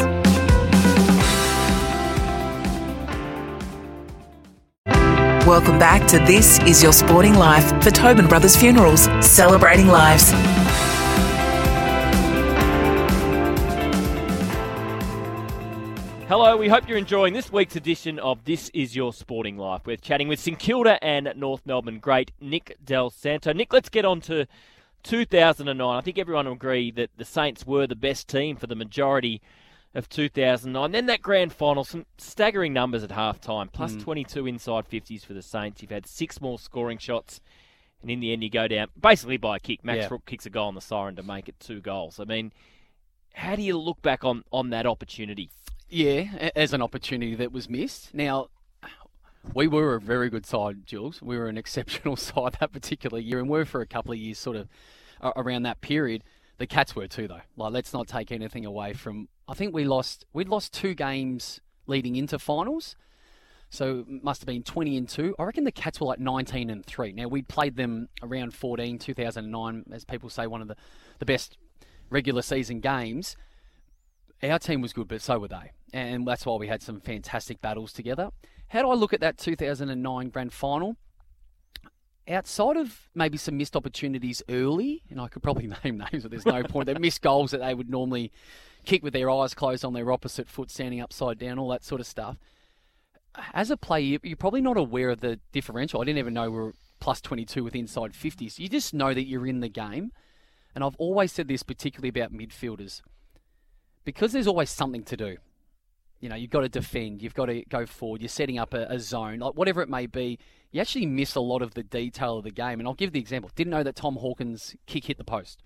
[5.49, 10.29] Welcome back to This Is Your Sporting Life for Tobin Brothers Funerals, celebrating lives.
[16.27, 19.87] Hello, we hope you're enjoying this week's edition of This Is Your Sporting Life.
[19.87, 23.51] We're chatting with St Kilda and North Melbourne great Nick Dal Santo.
[23.51, 24.45] Nick, let's get on to
[25.01, 25.97] 2009.
[25.97, 29.41] I think everyone will agree that the Saints were the best team for the majority
[29.93, 30.91] of 2009.
[30.91, 34.03] Then that grand final, some staggering numbers at halftime, plus mm.
[34.03, 35.81] 22 inside 50s for the Saints.
[35.81, 37.41] You've had six more scoring shots,
[38.01, 39.83] and in the end, you go down basically by a kick.
[39.83, 40.07] Max Yeah.
[40.11, 42.19] Rooke kicks a goal on the siren to make it two goals.
[42.19, 42.53] I mean,
[43.33, 45.49] how do you look back on, on that opportunity?
[45.89, 48.13] Yeah, as an opportunity that was missed.
[48.13, 48.49] Now,
[49.53, 51.21] we were a very good side, Jules.
[51.21, 54.37] We were an exceptional side that particular year, and were for a couple of years,
[54.37, 54.67] sort of
[55.35, 56.23] around that period.
[56.57, 57.41] The Cats were too, though.
[57.55, 59.29] Like, let's not take anything away from.
[59.49, 60.25] I think we lost.
[60.33, 62.95] We'd lost two games leading into finals,
[63.69, 65.35] so must have been twenty and two.
[65.39, 67.11] I reckon the Cats were like nineteen and three.
[67.11, 70.75] Now we played them around 14, 2009, as people say, one of the
[71.17, 71.57] the best
[72.09, 73.35] regular season games
[74.43, 75.71] our team was good, but so were they.
[75.93, 78.29] And that's why we had some fantastic battles together.
[78.69, 80.95] How do I look at that 2009 grand final?
[82.27, 86.45] Outside of maybe some missed opportunities early, and I could probably name names, but there's
[86.45, 86.85] no point.
[86.85, 88.31] They missed goals that they would normally
[88.89, 92.01] kick with their eyes closed on their opposite foot, standing upside down, all that sort
[92.01, 92.37] of stuff.
[93.53, 96.01] As a player, you- you're probably not aware of the differential.
[96.01, 98.59] I didn't even know we were plus 22 with inside 50s.
[98.59, 100.11] You just know that you're in the game.
[100.75, 103.01] And I've always said this, particularly about midfielders
[104.05, 105.37] because there's always something to do.
[106.19, 108.85] You know, you've got to defend, you've got to go forward, you're setting up a,
[108.89, 110.37] a zone, like whatever it may be.
[110.71, 112.79] You actually miss a lot of the detail of the game.
[112.79, 113.49] And I'll give the example.
[113.55, 115.61] Didn't know that Tom Hawkins' kick hit the post.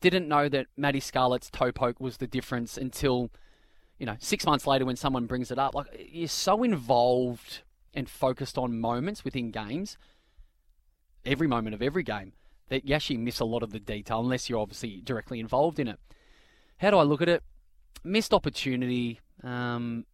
[0.00, 3.30] Didn't know that Matty Scarlett's toe poke was the difference until,
[3.98, 5.74] you know, six months later when someone brings it up.
[5.74, 9.98] Like you're so involved and focused on moments within games,
[11.24, 12.32] every moment of every game,
[12.68, 15.88] that you actually miss a lot of the detail unless you're obviously directly involved in
[15.88, 15.98] it.
[16.78, 17.42] How do I look at it?
[18.02, 20.06] Missed opportunity, um,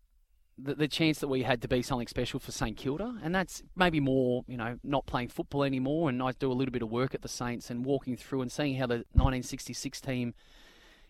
[0.59, 3.63] the, the chance that we had to be something special for St Kilda, and that's
[3.75, 6.09] maybe more, you know, not playing football anymore.
[6.09, 8.51] And I do a little bit of work at the Saints and walking through and
[8.51, 10.35] seeing how the 1966 team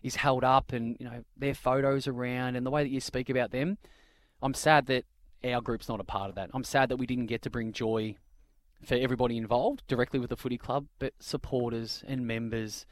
[0.03, 3.31] is held up, and you know their photos around, and the way that you speak
[3.31, 3.79] about them.
[4.43, 5.05] I'm sad that
[5.45, 6.51] our group's not a part of that.
[6.53, 8.17] I'm sad that we didn't get to bring joy
[8.85, 12.87] for everybody involved directly with the footy club, but supporters and members.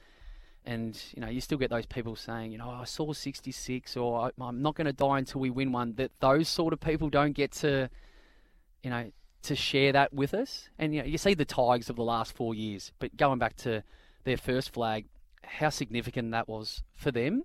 [0.67, 4.33] And you know, you still get those people saying, you know, I saw 66, or
[4.41, 5.95] I'm not going to die until we win one.
[5.97, 7.91] That those sort of people don't get to,
[8.83, 9.11] you know,
[9.43, 10.71] to share that with us.
[10.79, 13.57] And you know, you see the Tigers of the last four years, but going back
[13.59, 13.83] to
[14.25, 15.07] their first flag,
[15.43, 17.43] how significant that was for them.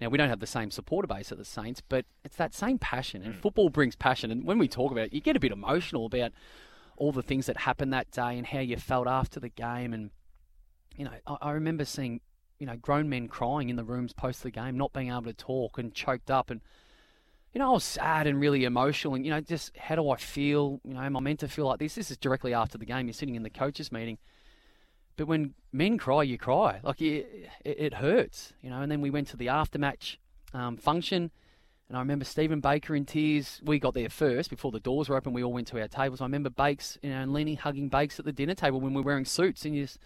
[0.00, 2.78] Now we don't have the same supporter base at the Saints, but it's that same
[2.78, 3.40] passion, and mm.
[3.40, 4.30] football brings passion.
[4.30, 6.32] And when we talk about it, you get a bit emotional about
[6.96, 9.92] all the things that happened that day and how you felt after the game.
[9.92, 10.10] And
[10.96, 12.20] you know, I remember seeing
[12.58, 15.32] you know, grown men crying in the rooms post the game, not being able to
[15.32, 16.50] talk and choked up.
[16.50, 16.60] And,
[17.52, 19.14] you know, I was sad and really emotional.
[19.14, 20.80] And, you know, just how do I feel?
[20.84, 21.94] You know, am I meant to feel like this?
[21.94, 23.06] This is directly after the game.
[23.06, 24.18] You're sitting in the coaches' meeting.
[25.16, 26.80] But when men cry, you cry.
[26.82, 28.82] Like, it, it, it hurts, you know.
[28.82, 30.16] And then we went to the aftermatch
[30.52, 31.30] um, function.
[31.88, 33.60] And I remember Steven Baker in tears.
[33.64, 35.32] We got there first before the doors were open.
[35.32, 36.20] We all went to our tables.
[36.20, 39.00] I remember Bakes, you know, and Lenny hugging Bakes at the dinner table when we
[39.00, 39.64] were wearing suits.
[39.64, 39.98] And you just,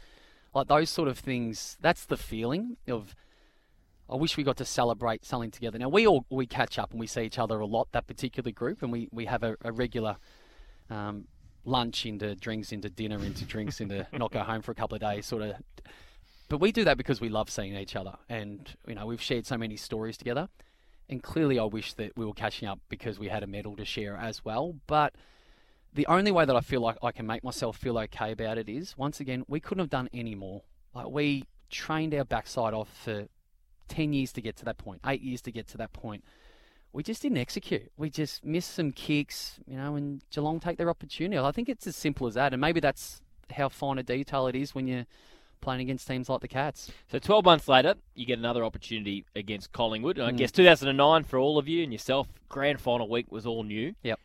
[0.55, 1.77] like those sort of things.
[1.81, 3.15] That's the feeling of.
[4.09, 5.79] I wish we got to celebrate something together.
[5.79, 7.89] Now we all we catch up and we see each other a lot.
[7.93, 10.17] That particular group, and we we have a, a regular
[10.91, 11.29] um,
[11.65, 15.01] lunch into drinks into dinner into drinks into not go home for a couple of
[15.01, 15.55] days, sort of.
[16.49, 19.47] But we do that because we love seeing each other, and you know we've shared
[19.47, 20.49] so many stories together.
[21.09, 23.85] And clearly, I wish that we were catching up because we had a medal to
[23.85, 24.77] share as well.
[24.87, 25.15] But
[25.95, 28.69] the only way that I feel like I can make myself feel okay about it
[28.69, 30.63] is once again we couldn't have done any more.
[30.95, 33.27] Like we trained our backside off for
[33.89, 36.25] ten years to get to that point, eight years to get to that point.
[36.93, 37.93] We just didn't execute.
[37.97, 41.39] We just missed some kicks, you know, and Geelong take their opportunity.
[41.39, 43.23] I think it's as simple as that, and maybe that's
[43.53, 45.07] how fine a detail it is when you're
[45.61, 46.91] playing against teams like the Cats.
[47.11, 50.19] So 12 months later, you get another opportunity against Collingwood.
[50.19, 50.37] And I mm.
[50.37, 53.95] guess 2009 for all of you and yourself, grand final week was all new.
[54.03, 54.19] Yep.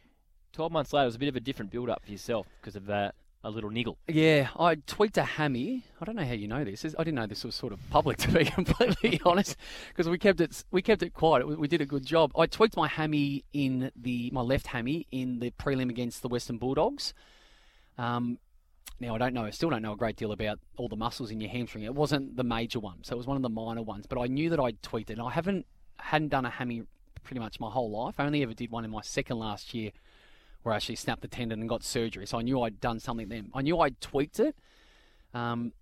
[0.55, 2.75] 12 months later, it was a bit of a different build up for yourself because
[2.75, 3.15] of that.
[3.43, 3.99] A little niggle.
[4.07, 5.83] Yeah, I tweaked a hammy.
[6.01, 6.83] I don't know how you know this.
[6.83, 9.55] I didn't know this was sort of public, to be completely honest,
[9.89, 11.47] because we kept it we kept it quiet.
[11.59, 12.31] We did a good job.
[12.35, 16.57] I tweaked my hammy in the my left hammy in the prelim against the Western
[16.57, 17.13] Bulldogs.
[17.99, 18.39] Um,
[18.99, 19.45] now I don't know.
[19.45, 21.83] I still don't know a great deal about all the muscles in your hamstring.
[21.83, 24.07] It wasn't the major one, so it was one of the minor ones.
[24.07, 25.19] But I knew that I'd tweaked it.
[25.19, 26.81] And I haven't hadn't done a hammy
[27.23, 28.15] pretty much my whole life.
[28.17, 29.91] I only ever did one in my second last year
[30.65, 32.25] where I actually snapped the tendon and got surgery.
[32.25, 33.51] So I knew I'd done something then.
[33.53, 34.55] I knew I'd tweaked it.
[35.31, 35.73] Um,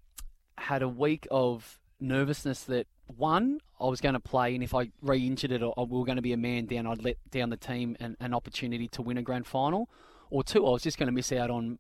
[0.58, 4.90] had a week of nervousness that one, I was going to play, and if I
[5.02, 7.58] re-injured it, or we were going to be a man down, I'd let down the
[7.58, 9.90] team and an opportunity to win a grand final.
[10.30, 11.80] Or two, I was just going to miss out on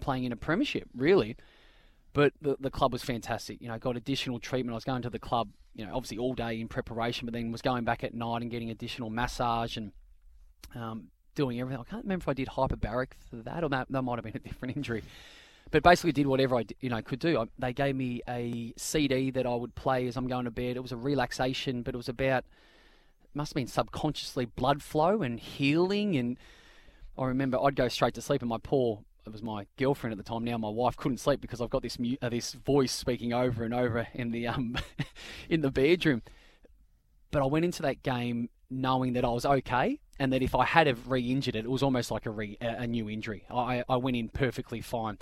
[0.00, 1.36] playing in a premiership, really.
[2.12, 3.60] But the, the club was fantastic.
[3.60, 4.74] You know, I got additional treatment.
[4.74, 7.50] I was going to the club, you know, obviously all day in preparation, but then
[7.50, 9.90] was going back at night and getting additional massage and
[10.76, 11.80] um, doing everything.
[11.80, 14.36] I can't remember if I did hyperbaric for that, or that, that might have been
[14.36, 15.02] a different injury.
[15.70, 17.40] But basically, did whatever I you know could do.
[17.40, 20.76] I, they gave me a CD that I would play as I'm going to bed.
[20.76, 22.44] It was a relaxation, but it was about
[23.34, 26.16] must have been subconsciously blood flow and healing.
[26.16, 26.38] And
[27.18, 30.18] I remember I'd go straight to sleep, and my poor it was my girlfriend at
[30.18, 30.44] the time.
[30.44, 33.64] Now my wife couldn't sleep because I've got this mu- uh, this voice speaking over
[33.64, 34.76] and over in the um
[35.48, 36.22] in the bedroom.
[37.30, 40.64] But I went into that game knowing that I was okay and that if I
[40.64, 43.44] had have re-injured it, it was almost like a, re, a new injury.
[43.50, 45.18] I, I went in perfectly fine.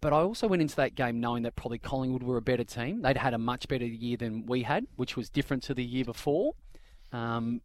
[0.00, 3.02] But I also went into that game knowing that probably Collingwood were a better team.
[3.02, 6.04] They'd had a much better year than we had, which was different to the year
[6.04, 6.54] before.
[7.12, 7.60] Um,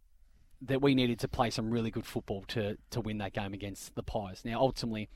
[0.62, 3.94] that we needed to play some really good football to, to win that game against
[3.94, 4.42] the Pies.
[4.44, 5.08] Now, ultimately,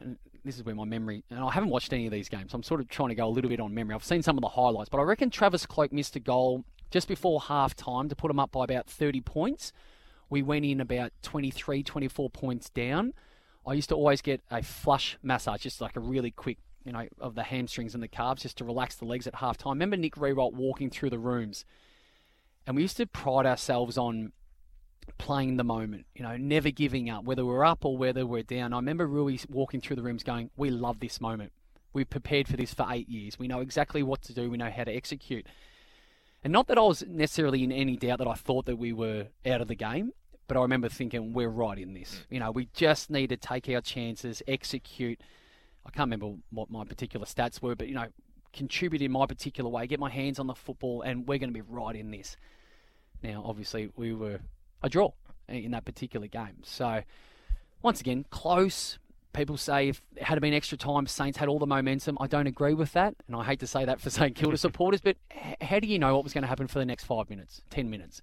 [0.00, 2.62] and this is where my memory, and I haven't watched any of these games, I'm
[2.62, 3.94] sort of trying to go a little bit on memory.
[3.94, 7.08] I've seen some of the highlights, but I reckon Travis Cloke missed a goal just
[7.08, 9.72] before half time to put them up by about 30 points.
[10.34, 13.12] We went in about 23, 24 points down.
[13.64, 17.06] I used to always get a flush massage, just like a really quick, you know,
[17.20, 19.74] of the hamstrings and the calves, just to relax the legs at half time.
[19.74, 21.64] Remember Nick Riewoldt walking through the rooms,
[22.66, 24.32] and we used to pride ourselves on
[25.18, 28.72] playing the moment, you know, never giving up, whether we're up or whether we're down.
[28.72, 31.52] I remember Roo walking through the rooms going, We love this moment.
[31.92, 33.38] We've prepared for this for eight years.
[33.38, 34.50] We know exactly what to do.
[34.50, 35.46] We know how to execute.
[36.42, 39.28] And not that I was necessarily in any doubt that I thought that we were
[39.46, 40.10] out of the game,
[40.46, 42.14] But I remember thinking, we're right in this.
[42.14, 42.24] Mm.
[42.30, 45.20] You know, we just need to take our chances, execute.
[45.86, 48.06] I can't remember what my particular stats were, but, you know,
[48.52, 51.54] contribute in my particular way, get my hands on the football, and we're going to
[51.54, 52.36] be right in this.
[53.22, 54.40] Now, obviously, we were
[54.82, 55.12] a draw
[55.48, 56.62] in that particular game.
[56.62, 57.02] So,
[57.82, 58.98] once again, close.
[59.32, 62.16] People say if it had been extra time, Saints had all the momentum.
[62.20, 65.00] I don't agree with that, and I hate to say that for St Kilda supporters,
[65.00, 65.16] but
[65.60, 67.90] how do you know what was going to happen for the next five minutes, ten
[67.90, 68.22] minutes?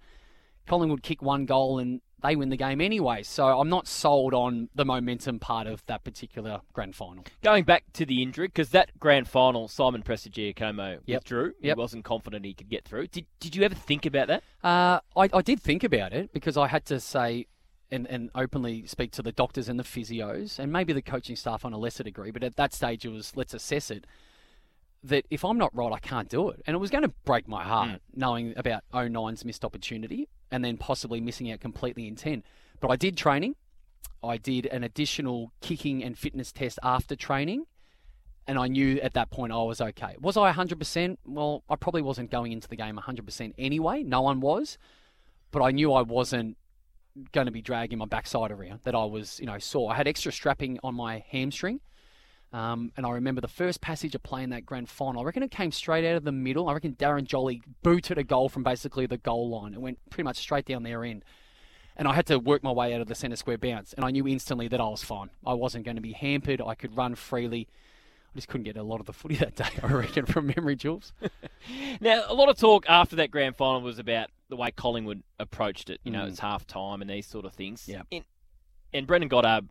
[0.67, 3.23] Collingwood kick one goal and they win the game anyway.
[3.23, 7.25] So I'm not sold on the momentum part of that particular grand final.
[7.41, 11.21] Going back to the injury, because that grand final, Simon Prestigiacomo Yep.
[11.21, 11.53] withdrew.
[11.61, 11.75] Yep.
[11.75, 13.07] He wasn't confident he could get through.
[13.07, 14.43] Did, did you ever think about that?
[14.63, 17.47] Uh, I, I did think about it because I had to say
[17.89, 21.65] and, and openly speak to the doctors and the physios and maybe the coaching staff
[21.65, 24.05] on a lesser degree, but at that stage it was let's assess it.
[25.03, 26.61] That if I'm not right, I can't do it.
[26.65, 27.99] And it was going to break my heart mm.
[28.13, 32.43] knowing about 09's missed opportunity and then possibly missing out completely in 10.
[32.79, 33.55] But I did training.
[34.23, 37.65] I did an additional kicking and fitness test after training.
[38.47, 40.15] And I knew at that point I was okay.
[40.19, 41.17] Was I 100%?
[41.25, 44.03] Well, I probably wasn't going into the game 100% anyway.
[44.03, 44.77] No one was.
[45.51, 46.57] But I knew I wasn't
[47.31, 49.91] going to be dragging my backside around, that I was, you know, sore.
[49.91, 51.81] I had extra strapping on my hamstring.
[52.53, 55.21] Um, and I remember the first passage of playing that grand final.
[55.21, 56.67] I reckon it came straight out of the middle.
[56.67, 59.73] I reckon Darren Jolly booted a goal from basically the goal line.
[59.73, 61.23] It went pretty much straight down their end.
[61.95, 63.93] And I had to work my way out of the centre square bounce.
[63.93, 65.29] And I knew instantly that I was fine.
[65.45, 66.61] I wasn't going to be hampered.
[66.61, 67.67] I could run freely.
[68.33, 70.75] I just couldn't get a lot of the footy that day, I reckon, from memory,
[70.75, 71.13] Jules.
[72.01, 75.89] Now, a lot of talk after that grand final was about the way Collingwood approached
[75.91, 75.99] it.
[76.03, 76.29] You know, Mm.
[76.29, 77.87] it's half time and these sort of things.
[77.87, 78.01] Yeah.
[78.11, 78.23] And,
[78.93, 79.69] and Brendan Goddard,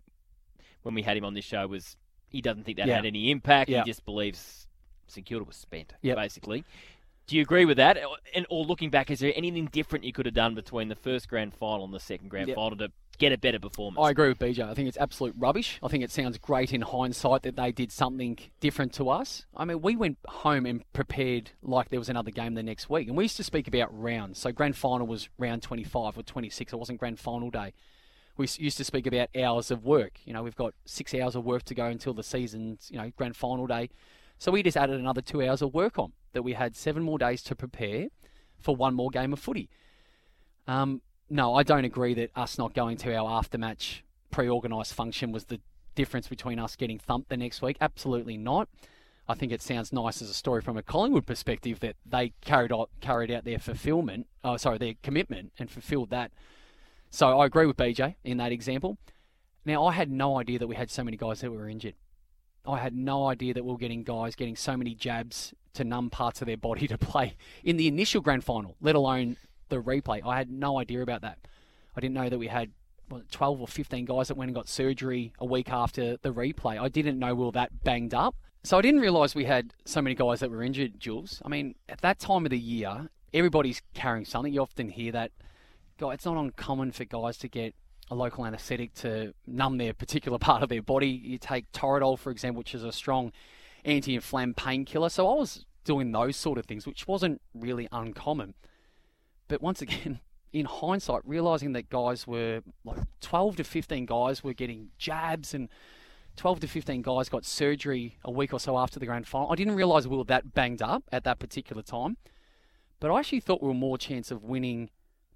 [0.82, 1.96] when we had him on this show, was
[2.30, 2.96] he doesn't think that Yeah.
[2.96, 3.68] had any impact.
[3.70, 3.84] Yeah.
[3.84, 4.66] He just believes
[5.08, 6.16] St Kilda was spent, Yep.
[6.16, 6.64] basically.
[7.26, 7.98] Do you agree with that?
[8.34, 11.28] And or looking back, is there anything different you could have done between the first
[11.28, 12.54] grand final and the second grand Yep.
[12.56, 14.04] final to get a better performance?
[14.04, 14.64] I agree with BJ.
[14.68, 15.78] I think it's absolute rubbish.
[15.82, 19.46] I think it sounds great in hindsight that they did something different to us.
[19.56, 23.06] I mean, we went home and prepared like there was another game the next week.
[23.06, 24.38] And we used to speak about rounds.
[24.40, 26.72] So grand final was round 25 or 26.
[26.72, 27.74] It wasn't grand final day.
[28.40, 30.18] We used to speak about hours of work.
[30.24, 33.12] You know, we've got six hours of work to go until the season's, you know,
[33.14, 33.90] grand final day.
[34.38, 36.12] So we just added another two hours of work on.
[36.32, 38.08] That we had seven more days to prepare
[38.58, 39.68] for one more game of footy.
[40.66, 45.44] Um, no, I don't agree that us not going to our aftermatch pre-organised function was
[45.44, 45.60] the
[45.94, 47.76] difference between us getting thumped the next week.
[47.78, 48.70] Absolutely not.
[49.28, 52.72] I think it sounds nice as a story from a Collingwood perspective that they carried
[52.72, 56.32] out carried out their fulfilment, oh, sorry, their commitment and fulfilled that.
[57.10, 58.98] So I agree with BJ in that example.
[59.64, 61.94] Now I had no idea that we had so many guys that were injured.
[62.66, 66.10] I had no idea that we were getting guys getting so many jabs to numb
[66.10, 69.36] parts of their body to play in the initial grand final, let alone
[69.68, 70.24] the replay.
[70.24, 71.38] I had no idea about that.
[71.96, 72.70] I didn't know that we had
[73.08, 76.80] what, 12 or 15 guys that went and got surgery a week after the replay.
[76.80, 78.36] I didn't know we were that banged up.
[78.62, 81.40] So I didn't realise we had so many guys that were injured, Jules.
[81.44, 84.52] I mean, at that time of the year, everybody's carrying something.
[84.52, 85.32] You often hear that.
[86.08, 87.74] It's not uncommon for guys to get
[88.10, 91.08] a local anaesthetic to numb their particular part of their body.
[91.08, 93.32] You take Toradol, for example, which is a strong
[93.84, 95.08] anti-inflammatory painkiller.
[95.08, 98.54] So I was doing those sort of things, which wasn't really uncommon.
[99.48, 100.20] But once again,
[100.52, 105.68] in hindsight, realizing that guys were like 12 to 15 guys were getting jabs and
[106.36, 109.50] 12 to 15 guys got surgery a week or so after the grand final.
[109.50, 112.16] I didn't realize we were that banged up at that particular time.
[112.98, 114.90] But I actually thought we were more chance of winning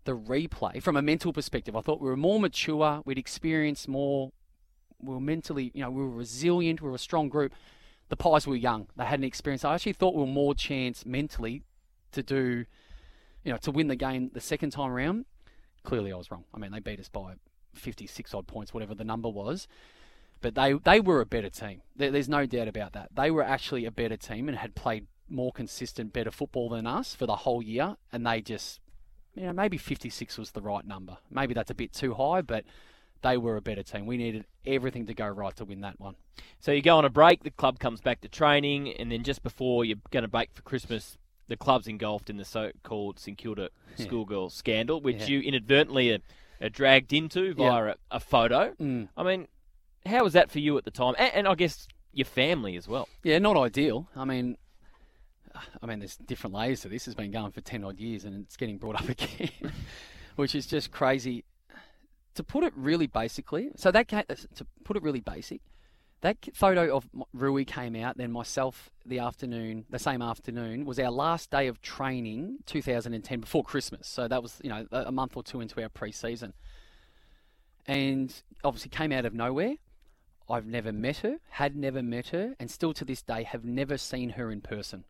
[0.04, 1.74] the replay from a mental perspective.
[1.76, 4.32] I thought we were more mature, we'd experienced more,
[5.00, 7.52] we were mentally, you know, we were resilient, we were a strong group.
[8.08, 9.64] The Pies were young, they hadn't experienced.
[9.64, 11.62] I actually thought we were more chance mentally
[12.12, 12.64] to do,
[13.42, 15.24] you know, to win the game the second time around.
[15.82, 16.44] Clearly, I was wrong.
[16.54, 17.34] I mean, they beat us by
[17.74, 19.66] 56 odd points, whatever the number was.
[20.40, 21.82] But they, they were a better team.
[21.96, 23.10] There, there's no doubt about that.
[23.14, 27.14] They were actually a better team and had played more consistent, better football than us
[27.14, 27.96] for the whole year.
[28.12, 28.80] And they just,
[29.34, 31.16] you know, maybe 56 was the right number.
[31.30, 32.64] Maybe that's a bit too high, but
[33.22, 34.06] they were a better team.
[34.06, 36.14] We needed everything to go right to win that one.
[36.60, 39.42] So you go on a break, the club comes back to training, and then just
[39.42, 41.16] before you're going to break for Christmas,
[41.48, 44.06] the club's engulfed in the so-called St Kilda Yeah.
[44.06, 45.26] schoolgirl scandal, which Yeah.
[45.28, 46.18] you inadvertently are,
[46.60, 47.52] are dragged into Yeah.
[47.54, 48.72] via a, a photo.
[48.80, 49.08] Mm.
[49.16, 49.48] I mean,
[50.06, 52.86] how was that for you at the time, and, and I guess your family as
[52.86, 53.08] well?
[53.22, 54.06] Yeah, not ideal.
[54.14, 54.56] I mean,
[55.82, 57.06] I mean, there's different layers to this.
[57.06, 59.50] It's been going for ten odd years, and it's getting brought up again,
[60.36, 61.44] which is just crazy.
[62.34, 65.60] To put it really basically, so that to put it really basic,
[66.22, 68.16] that photo of Roo came out.
[68.16, 73.62] Then myself, the afternoon, the same afternoon, was our last day of training, 2010, before
[73.62, 74.08] Christmas.
[74.08, 76.54] So that was you know a month or two into our pre-season.
[77.86, 79.74] and obviously came out of nowhere.
[80.48, 83.96] I've never met her, had never met her, and still to this day have never
[83.96, 85.04] seen her in person.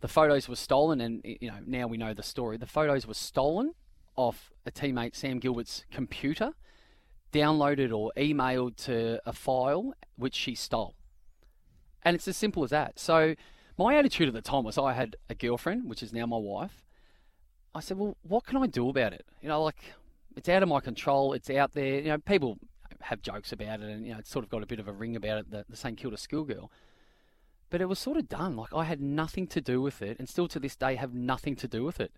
[0.00, 2.56] The photos were stolen, and you know now we know the story.
[2.56, 3.72] The photos were stolen
[4.16, 6.52] off a teammate Sam Gilbert's computer,
[7.32, 10.94] downloaded or emailed to a file which she stole,
[12.02, 12.98] and it's as simple as that.
[12.98, 13.34] So
[13.78, 16.84] my attitude at the time was I had a girlfriend, which is now my wife.
[17.74, 19.26] I said, well, what can I do about it?
[19.42, 19.82] You know, like
[20.36, 21.32] it's out of my control.
[21.32, 22.00] It's out there.
[22.00, 22.58] You know, people
[23.00, 24.92] have jokes about it, and you know, it's sort of got a bit of a
[24.92, 25.50] ring about it.
[25.50, 26.70] The, the St Kilda schoolgirl,
[27.74, 28.54] but it was sort of done.
[28.54, 31.56] Like I had nothing to do with it, and still to this day have nothing
[31.56, 32.12] to do with it.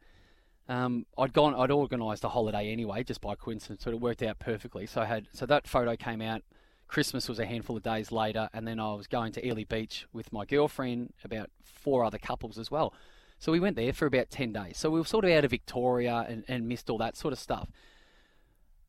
[0.68, 4.38] Um, I'd gone, I'd organised a holiday anyway, just by coincidence, so it worked out
[4.38, 4.84] perfectly.
[4.84, 6.42] So I had, so that photo came out.
[6.88, 10.06] Christmas was a handful of days later, and then I was going to Ely Beach
[10.12, 12.92] with my girlfriend, about four other couples as well.
[13.38, 14.76] So we went there for about 10 days.
[14.76, 17.38] So we were sort of out of Victoria and, and missed all that sort of
[17.38, 17.70] stuff.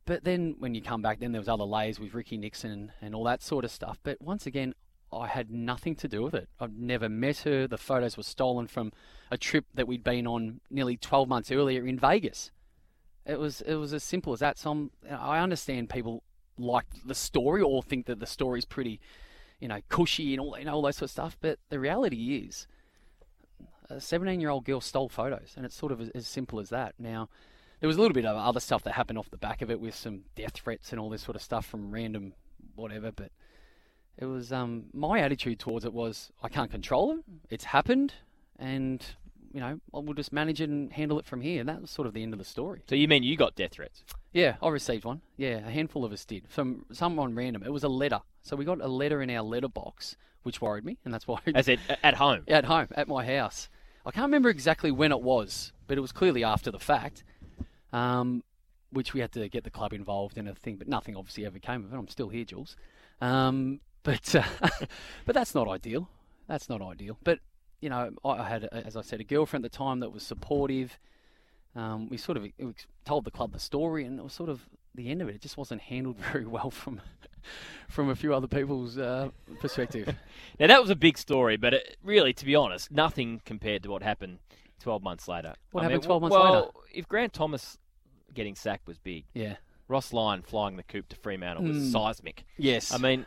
[0.05, 3.15] But then when you come back, then there was other layers with Ricky Nixon and
[3.15, 3.99] all that sort of stuff.
[4.03, 4.73] But once again,
[5.11, 6.49] I had nothing to do with it.
[6.59, 7.67] I've never met her.
[7.67, 8.91] The photos were stolen from
[9.31, 12.51] a trip that we'd been on nearly 12 months earlier in Vegas.
[13.25, 14.57] It was it was as simple as that.
[14.57, 16.23] So I'm, I understand people
[16.57, 18.99] like the story or think that the story's pretty,
[19.59, 21.37] you know, cushy and all you all that sort of stuff.
[21.39, 22.67] But the reality is,
[23.89, 26.69] a 17 year old girl stole photos, and it's sort of as, as simple as
[26.69, 26.95] that.
[26.99, 27.29] Now,
[27.79, 29.79] there was a little bit of other stuff that happened off the back of it
[29.79, 32.33] with some death threats and all this sort of stuff from random
[32.75, 33.31] whatever, but
[34.17, 37.19] it was um, my attitude towards it was I can't control it.
[37.49, 38.13] It's happened,
[38.57, 39.03] and
[39.53, 41.59] you know we'll just manage it and handle it from here.
[41.59, 42.81] And that was sort of the end of the story.
[42.89, 44.03] So you mean you got death threats?
[44.33, 45.21] Yeah, I received one.
[45.37, 47.63] Yeah, a handful of us did from someone random.
[47.63, 48.21] It was a letter.
[48.41, 51.39] So we got a letter in our letterbox, which worried me, and that's why.
[51.53, 52.43] As it at home.
[52.47, 53.69] at home at my house.
[54.05, 57.23] I can't remember exactly when it was, but it was clearly after the fact.
[57.93, 58.43] Um,
[58.89, 61.59] which we had to get the club involved in a thing, but nothing obviously ever
[61.59, 61.97] came of it.
[61.97, 62.77] I'm still here, Jules.
[63.19, 64.43] Um, but uh,
[65.25, 66.07] but that's not ideal.
[66.47, 67.17] That's not ideal.
[67.25, 67.39] But
[67.81, 70.97] you know, I had, as I said, a girlfriend at the time that was supportive.
[71.75, 72.73] Um, we sort of we
[73.05, 74.61] told the club the story, and it was sort of
[74.95, 75.35] the end of it.
[75.35, 77.01] It just wasn't handled very well from
[77.89, 79.29] from a few other people's uh,
[79.59, 80.07] perspective.
[80.57, 83.89] now that was a big story, but it, really, to be honest, nothing compared to
[83.91, 84.39] what happened
[84.79, 85.53] 12 months later.
[85.71, 86.67] What I happened mean, 12 months well, later?
[86.93, 87.77] if Grant Thomas
[88.33, 89.57] getting sacked was big, Yeah.
[89.89, 91.91] Ross Lyon flying the coop to Fremantle was Mm.
[91.91, 92.43] seismic.
[92.57, 92.91] Yes.
[92.91, 93.25] I mean,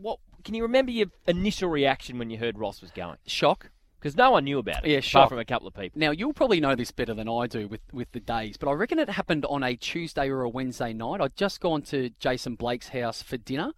[0.00, 3.16] what can you remember your initial reaction when you heard Ross was going?
[3.26, 3.70] Shock.
[3.98, 4.90] Because no one knew about it.
[4.90, 5.28] Yeah, apart shock.
[5.30, 5.98] from a couple of people.
[5.98, 8.72] Now you'll probably know this better than I do with, with the days, but I
[8.72, 11.22] reckon it happened on a Tuesday or a Wednesday night.
[11.22, 13.72] I'd just gone to Jason Blake's house for dinner,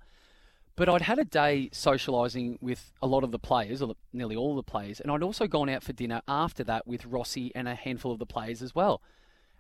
[0.75, 4.57] but I'd had a day socialising with a lot of the players, or nearly all
[4.57, 7.77] the players, and I'd also gone out for dinner after that with Rossi and a
[7.77, 9.01] handful of the players as well.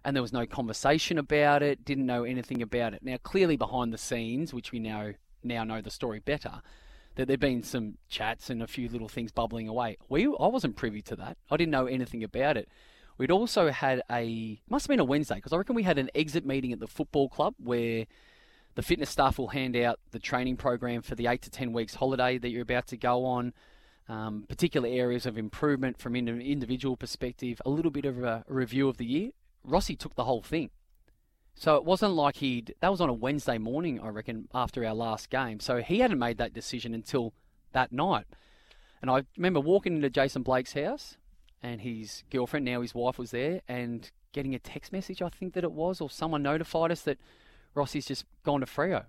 [0.04, 3.04] And there was no conversation about it, didn't know anything about it.
[3.04, 5.12] Now, clearly behind the scenes, which we now
[5.46, 6.62] now know the story better,
[7.14, 9.96] that there'd been some chats and a few little things bubbling away.
[10.08, 11.38] We I wasn't privy to that.
[11.50, 12.68] I didn't know anything about it.
[13.18, 16.10] We'd also had a must have been a Wednesday because I reckon we had an
[16.14, 18.06] exit meeting at the football club where
[18.74, 21.94] the fitness staff will hand out the training program for the eight to ten weeks
[21.94, 23.54] holiday that you're about to go on.
[24.08, 28.88] Um, particular areas of improvement from an individual perspective, a little bit of a review
[28.88, 29.30] of the year.
[29.64, 30.70] Rossi took the whole thing.
[31.58, 32.74] So it wasn't like he'd.
[32.80, 35.58] That was on a Wednesday morning, I reckon, after our last game.
[35.58, 37.32] So he hadn't made that decision until
[37.72, 38.26] that night.
[39.00, 41.16] And I remember walking into Jason Blake's house,
[41.62, 45.54] and his girlfriend, now his wife, was there, and getting a text message, I think
[45.54, 47.18] that it was, or someone notified us that
[47.74, 49.00] Rossi's just gone to Freo.
[49.00, 49.04] I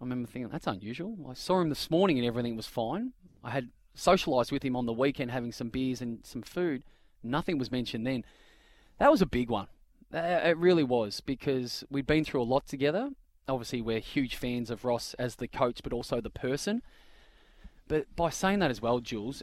[0.00, 1.16] remember thinking, that's unusual.
[1.28, 3.12] I saw him this morning and everything was fine.
[3.44, 6.82] I had socialised with him on the weekend having some beers and some food.
[7.22, 8.24] Nothing was mentioned then.
[8.98, 9.68] That was a big one.
[10.12, 13.10] Uh, It really was because we'd been through a lot together.
[13.48, 16.82] Obviously, we're huge fans of Ross as the coach, but also the person.
[17.88, 19.42] But by saying that as well, Jules,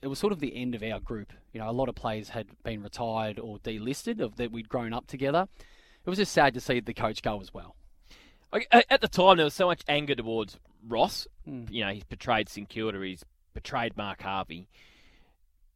[0.00, 1.32] it was sort of the end of our group.
[1.52, 4.92] You know, a lot of players had been retired or delisted of that we'd grown
[4.92, 5.48] up together.
[6.04, 7.76] It was just sad to see the coach go as well.
[8.70, 11.26] At at the time, there was so much anger towards Ross.
[11.48, 11.70] Mm.
[11.70, 13.24] You know, he's betrayed St Kilda, he's
[13.54, 14.68] betrayed Mark Harvey.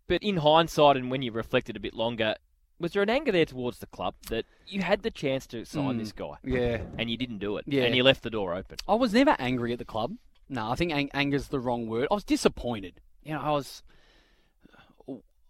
[0.09, 2.37] But in hindsight, and when you reflected a bit longer,
[2.79, 5.97] was there an anger there towards the club that you had the chance to sign
[5.97, 5.99] Mm.
[5.99, 6.35] this guy?
[6.45, 6.83] Yeah.
[6.99, 7.65] And you didn't do it.
[7.67, 7.85] Yeah.
[7.85, 8.77] And you left the door open.
[8.87, 10.17] I was never angry at the club.
[10.49, 12.09] No, I think ang- anger's the wrong word.
[12.11, 13.01] I was disappointed.
[13.25, 13.83] You know, I was.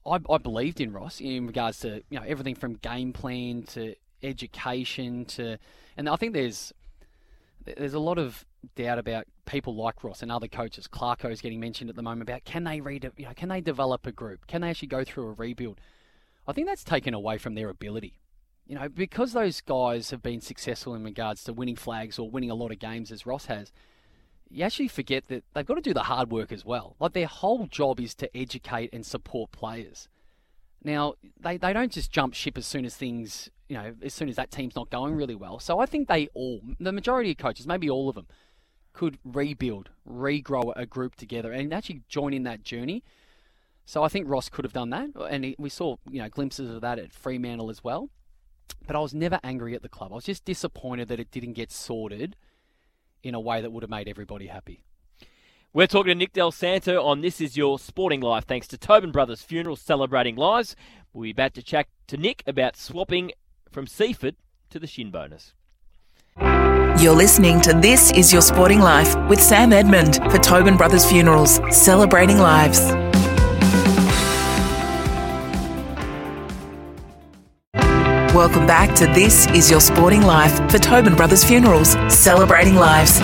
[0.06, 3.94] I, I believed in Ross in regards to you know everything from game plan to
[4.22, 5.58] education to,
[5.96, 6.72] and I think there's
[7.64, 8.46] there's a lot of
[8.76, 10.86] doubt about people like Ross and other coaches.
[10.86, 14.06] Clarko's getting mentioned at the moment about can they read you know can they develop
[14.06, 14.46] a group?
[14.46, 15.80] Can they actually go through a rebuild?
[16.46, 18.20] I think that's taken away from their ability.
[18.66, 22.50] You know, because those guys have been successful in regards to winning flags or winning
[22.50, 23.70] a lot of games as Ross has,
[24.50, 26.96] you actually forget that they've got to do the hard work as well.
[26.98, 30.08] Like their whole job is to educate and support players.
[30.82, 34.28] Now, they, they don't just jump ship as soon as things, you know, as soon
[34.28, 35.58] as that team's not going really well.
[35.58, 38.26] So I think they all, the majority of coaches, maybe all of them,
[38.92, 43.02] could rebuild, regrow a group together and actually join in that journey.
[43.86, 46.70] So I think Ross could have done that, and he, we saw you know glimpses
[46.70, 48.10] of that at Fremantle as well.
[48.86, 50.12] But I was never angry at the club.
[50.12, 52.36] I was just disappointed that it didn't get sorted
[53.22, 54.82] in a way that would have made everybody happy.
[55.72, 59.12] We're talking to Nick Dal Santo on This Is Your Sporting Life, thanks to Tobin
[59.12, 60.74] Brothers Funeral celebrating lives.
[61.12, 63.32] We'll be back to chat to Nick about swapping
[63.70, 64.36] from Seaford
[64.70, 65.52] to the Shinboners.
[67.00, 71.60] You're listening to This Is Your Sporting Life with Sam Edmund for Tobin Brothers Funerals,
[71.70, 73.05] celebrating lives.
[78.36, 83.18] Welcome back to This Is Your Sporting Life for Tobin Brothers Funerals, celebrating lives.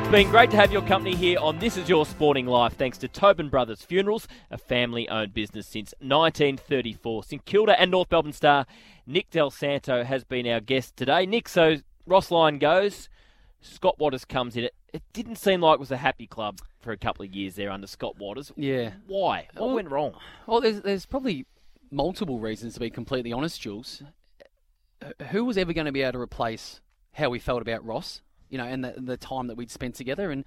[0.00, 2.96] It's been great to have your company here on This Is Your Sporting Life, thanks
[2.96, 7.24] to Tobin Brothers Funerals, a family owned business since 1934.
[7.24, 8.64] St Kilda and North Melbourne star
[9.06, 11.26] Nick Dal Santo has been our guest today.
[11.26, 13.10] Nick, so Ross Lyon goes,
[13.60, 14.64] Scott Watters comes in.
[14.64, 17.56] It, it didn't seem like it was a happy club for a couple of years
[17.56, 18.52] there under Scott Watters.
[18.56, 18.92] Yeah.
[19.06, 19.48] Why?
[19.54, 20.14] What Well- went wrong?
[20.46, 21.46] Well, there's there's probably
[21.90, 24.02] multiple reasons to be completely honest, Jules.
[25.30, 26.80] Who was ever going to be able to replace
[27.12, 28.22] how we felt about Ross?
[28.48, 30.44] You know, and the the time that we'd spent together, and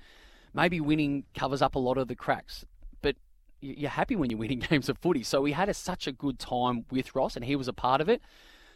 [0.54, 2.66] maybe winning covers up a lot of the cracks.
[3.02, 3.18] But
[3.60, 5.24] you're happy when you're winning games of footy.
[5.24, 8.02] So we had a, such a good time with Ross, and he was a part
[8.02, 8.22] of it.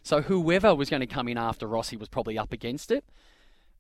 [0.04, 3.06] So whoever was going to come in after Rossi was probably up against it.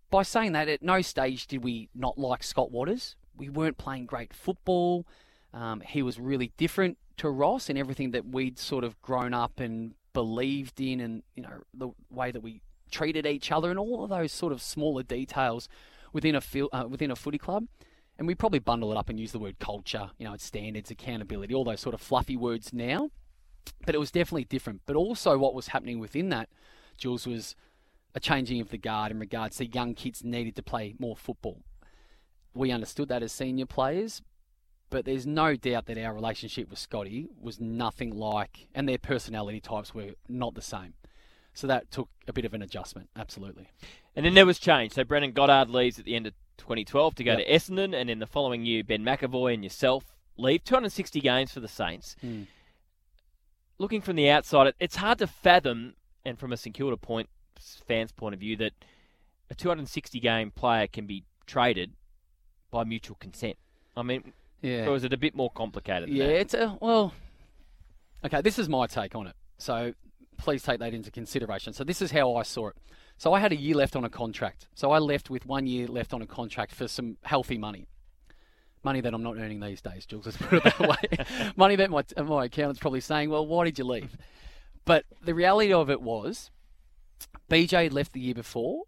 [0.10, 3.16] By saying that, at no stage did we not like Scott Watters.
[3.42, 5.08] We weren't playing great football.
[5.52, 9.60] Um, he was really different to Ross in everything that we'd sort of grown up
[9.60, 12.62] and believed in, and you know the way that we
[12.92, 15.68] treated each other, and all of those sort of smaller details
[16.14, 17.66] within a fil- uh, within a footy club.
[18.20, 20.92] And we probably bundle it up and use the word culture, you know, it's standards,
[20.92, 23.10] accountability, all those sort of fluffy words now.
[23.88, 24.82] But it was definitely different.
[24.86, 26.48] But also, what was happening within that,
[26.96, 27.56] Jules, was
[28.14, 31.64] a changing of the guard in regards to young kids needed to play more football.
[32.54, 34.22] We understood that as senior players,
[34.90, 39.62] but there's no doubt that our relationship with Scotty was nothing like, and their personality
[39.62, 40.94] types were not the same.
[41.54, 43.70] So that took a bit of an adjustment, absolutely.
[44.16, 44.94] And then there was change.
[44.94, 47.40] So Brendan Goddard leaves at the end of 2012 to go Yep.
[47.48, 50.64] to Essendon, and in the following year, Ben McEvoy and yourself leave.
[50.64, 52.16] 260 games for the Saints.
[52.22, 52.44] Hmm.
[53.78, 57.30] Looking from the outside, it's hard to fathom, and from a St Kilda point
[57.88, 58.74] fans' point of view, that
[59.50, 61.94] a 260 game player can be traded
[62.72, 63.58] by mutual consent.
[63.96, 64.88] I mean, Yeah.
[64.88, 66.10] or is it a bit more complicated?
[66.10, 66.40] Than Yeah, that?
[66.40, 67.14] it's a well.
[68.26, 69.36] Okay, this is my take on it.
[69.58, 69.94] So
[70.38, 71.74] please take that into consideration.
[71.74, 72.76] So this is how I saw it.
[73.18, 74.68] So I had a year left on a contract.
[74.74, 77.88] So I left with one year left on a contract for some healthy money.
[78.84, 80.26] Money that I'm not earning these days, Jules.
[80.26, 81.52] Let's put it that way.
[81.56, 84.18] money that my uh, my accountant's probably saying, "Well, why did you leave?"
[84.86, 86.50] But the reality of it was,
[87.50, 88.84] BJ left the year before.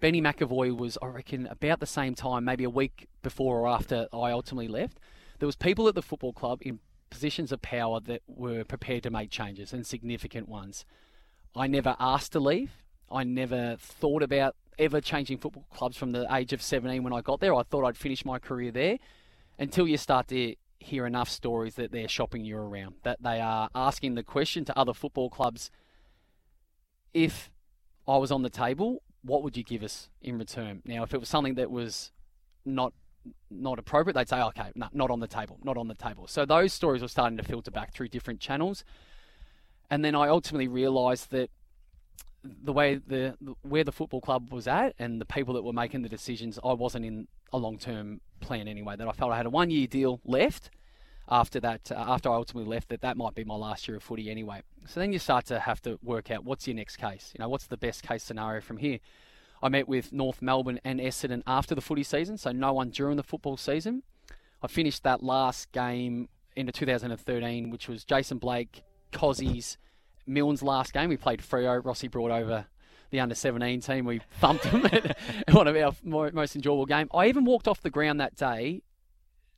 [0.00, 4.06] Benny McEvoy was, I reckon, about the same time, maybe a week before or after
[4.12, 5.00] I ultimately left.
[5.38, 6.78] There was people at the football club in
[7.10, 10.84] positions of power that were prepared to make changes and significant ones.
[11.56, 12.70] I never asked to leave.
[13.10, 17.20] I never thought about ever changing football clubs from the age of 17 when I
[17.20, 17.54] got there.
[17.54, 18.98] I thought I'd finish my career there
[19.58, 23.68] until you start to hear enough stories that they're shopping you around, that they are
[23.74, 25.70] asking the question to other football clubs
[27.12, 27.50] if
[28.06, 30.82] I was on the table, what would you give us in return?
[30.84, 32.10] Now, if it was something that was
[32.64, 32.92] not
[33.50, 36.26] not appropriate, they'd say, okay, no, not on the table, not on the table.
[36.26, 38.84] So those stories were starting to filter back through different channels,
[39.90, 41.50] and then I ultimately realised that
[42.42, 46.02] the way the where the football club was at and the people that were making
[46.02, 48.96] the decisions, I wasn't in a long term plan anyway.
[48.96, 50.70] That I felt I had a one year deal left
[51.30, 51.90] after that.
[51.90, 54.62] Uh, after I ultimately left, that that might be my last year of footy anyway.
[54.86, 57.32] So then you start to have to work out what's your next case.
[57.34, 58.98] You know, what's the best case scenario from here.
[59.62, 63.16] I met with North Melbourne and Essendon after the footy season, so no one during
[63.16, 64.02] the football season.
[64.62, 69.78] I finished that last game into 2013, which was Jason Blake, Cozzy's,
[70.26, 71.08] Milne's last game.
[71.08, 71.84] We played Freo.
[71.84, 72.66] Rossi brought over
[73.10, 74.04] the under 17 team.
[74.04, 74.86] We thumped them
[75.48, 77.08] in one of our mo- most enjoyable game.
[77.14, 78.82] I even walked off the ground that day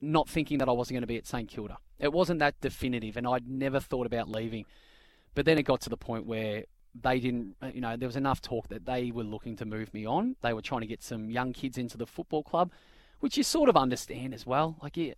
[0.01, 1.79] not thinking that I wasn't going to be at St Kilda.
[1.99, 4.65] It wasn't that definitive, and I'd never thought about leaving.
[5.35, 6.65] But then it got to the point where
[7.01, 9.93] they didn't, uh, you know, there was enough talk that they were looking to move
[9.95, 10.37] me on.
[10.43, 12.73] They were trying to get some young kids into the football club,
[13.21, 14.77] which you sort of understand as well.
[14.83, 15.15] Like, yeah,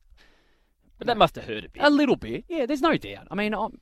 [0.99, 1.83] But that must have hurt a bit.
[1.83, 2.67] A little bit, yeah.
[2.67, 3.29] There's no doubt.
[3.31, 3.81] I mean, I'm,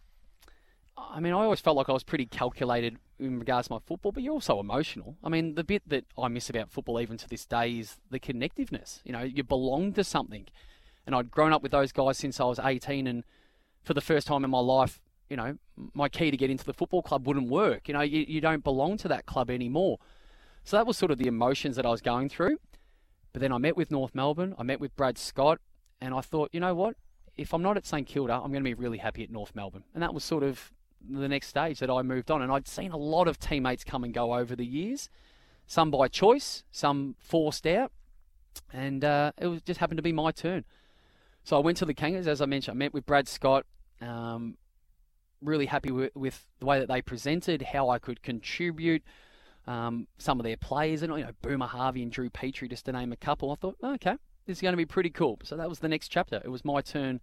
[0.97, 4.13] I mean, I always felt like I was pretty calculated in regards to my football,
[4.13, 5.17] but you're also emotional.
[5.25, 8.21] I mean, the bit that I miss about football even to this day is the
[8.21, 9.01] connectiveness.
[9.05, 10.47] You know, you belong to something,
[11.07, 13.25] and I'd grown up with those guys since I was 18, and
[13.83, 15.57] for the first time in my life, you know,
[15.95, 17.89] my key to get into the football club wouldn't work.
[17.89, 19.99] You know, you, you don't belong to that club anymore.
[20.65, 22.59] So that was sort of the emotions that I was going through.
[23.33, 25.61] But then I met with North Melbourne, I met with Brad Scott,
[26.01, 26.97] and I thought, you know what?
[27.37, 29.85] If I'm not at St Kilda, I'm going to be really happy at North Melbourne.
[29.95, 30.73] And that was sort of
[31.09, 32.43] the next stage that I moved on.
[32.43, 35.09] And I'd seen a lot of teammates come and go over the years,
[35.67, 37.93] some by choice, some forced out,
[38.73, 40.65] and uh, it was just happened to be my turn.
[41.45, 42.77] So I went to the Kangas, as I mentioned.
[42.77, 43.67] I met with Brad Scott.
[44.01, 44.57] Um,
[45.43, 49.03] really happy with, with, the way that they presented, how I could contribute.
[49.67, 52.93] Um, some of their players, and you know, Boomer Harvey and Drew Petrie, just to
[52.93, 53.53] name a couple.
[53.53, 54.17] I thought, okay,
[54.47, 55.39] this is going to be pretty cool.
[55.45, 56.41] So that was the next chapter.
[56.45, 57.21] It was my turn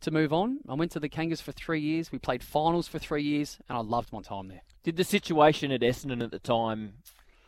[0.00, 0.58] to move on.
[0.68, 2.10] I went to the Kangas for three years.
[2.10, 4.62] We played finals for three years, and I loved my time there.
[4.82, 6.94] Did the situation at Essendon at the time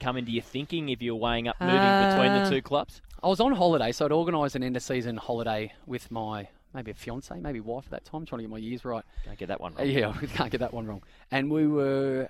[0.01, 3.01] come into your thinking if you were weighing up moving uh, between the two clubs?
[3.23, 6.91] I was on holiday, so I'd organised an end of season holiday with my maybe
[6.91, 8.21] a fiance, maybe wife at that time.
[8.21, 9.05] I'm trying to get my years right.
[9.25, 9.89] Can't get that one wrong.
[9.89, 11.03] Yeah, we can't get that one wrong.
[11.31, 12.29] And we were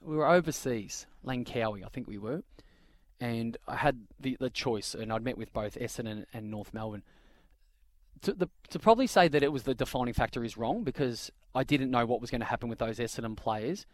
[0.00, 2.42] we were overseas, Langkawi, I think we were,
[3.20, 6.72] and I had the the choice, and I'd met with both Essendon and, and North
[6.72, 7.02] Melbourne.
[8.22, 11.62] To, the, to probably say that it was the defining factor is wrong because I
[11.62, 13.84] didn't know what was going to happen with those Essendon players,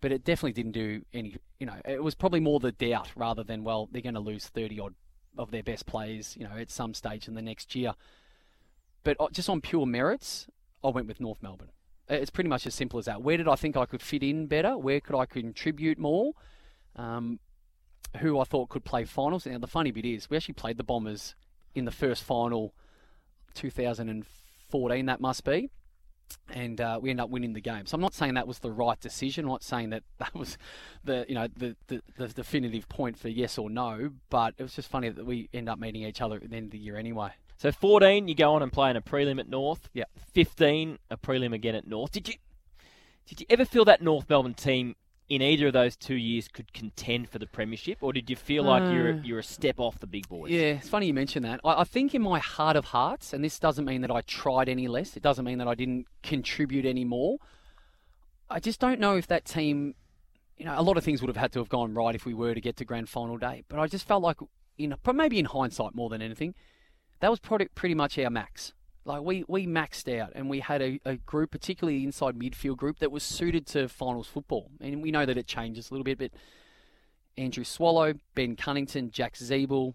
[0.00, 1.36] but it definitely didn't do any.
[1.58, 4.46] You know, it was probably more the doubt rather than well they're going to lose
[4.46, 4.94] thirty odd
[5.38, 7.94] of their best players, you know, at some stage in the next year.
[9.04, 10.46] But uh, just on pure merits,
[10.82, 11.70] I went with North Melbourne.
[12.08, 13.22] It's pretty much as simple as that.
[13.22, 14.78] Where did I think I could fit in better?
[14.78, 16.32] Where could I contribute more?
[16.94, 17.40] Um,
[18.18, 19.46] who I thought could play finals.
[19.46, 21.34] Now, the funny bit is, we actually played the Bombers
[21.74, 22.74] in the first final
[23.54, 25.70] 2014, that must be.
[26.48, 27.86] And uh, we end up winning the game.
[27.86, 29.44] So I'm not saying that was the right decision.
[29.44, 30.58] I'm not saying that that was
[31.04, 34.10] the you know the, the, the definitive point for yes or no.
[34.30, 36.66] But it was just funny that we end up meeting each other at the end
[36.66, 37.32] of the year anyway.
[37.58, 39.88] So 14, you go on and play in a prelim at North.
[39.94, 40.04] Yeah.
[40.34, 42.12] 15, a prelim again at North.
[42.12, 42.34] Did you
[43.26, 44.94] did you ever feel that North Melbourne team
[45.28, 48.62] in either of those two years could contend for the premiership, or did you feel
[48.62, 50.50] like uh, you're you're a step off the big boys?
[50.50, 51.60] Yeah, it's funny you mention that.
[51.64, 54.68] I, I, think in my heart of hearts, and this doesn't mean that I tried
[54.68, 55.16] any less.
[55.16, 57.38] It doesn't mean that I didn't contribute any more.
[58.48, 59.96] I just don't know if that team,
[60.56, 62.32] you know, a lot of things would have had to have gone right if we
[62.32, 63.64] were to get to grand final day.
[63.68, 64.36] But I just felt like,
[64.76, 66.54] you in maybe in hindsight more than anything,
[67.20, 68.72] that was pretty, pretty much our max.
[69.06, 72.98] Like we, we maxed out and we had a, a group, particularly inside midfield group,
[72.98, 74.70] that was suited to finals football.
[74.80, 76.32] And we know that it changes a little bit, but
[77.38, 79.94] Andrew Swallow, Ben Cunnington, Jack Ziebell,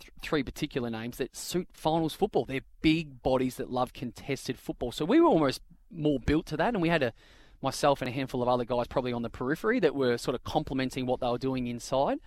[0.00, 2.44] th- three particular names that suit finals football.
[2.44, 4.90] They're big bodies that love contested football.
[4.92, 7.12] So we were almost more built to that, and we had a
[7.60, 10.44] myself and a handful of other guys probably on the periphery that were sort of
[10.44, 12.18] complementing what they were doing inside.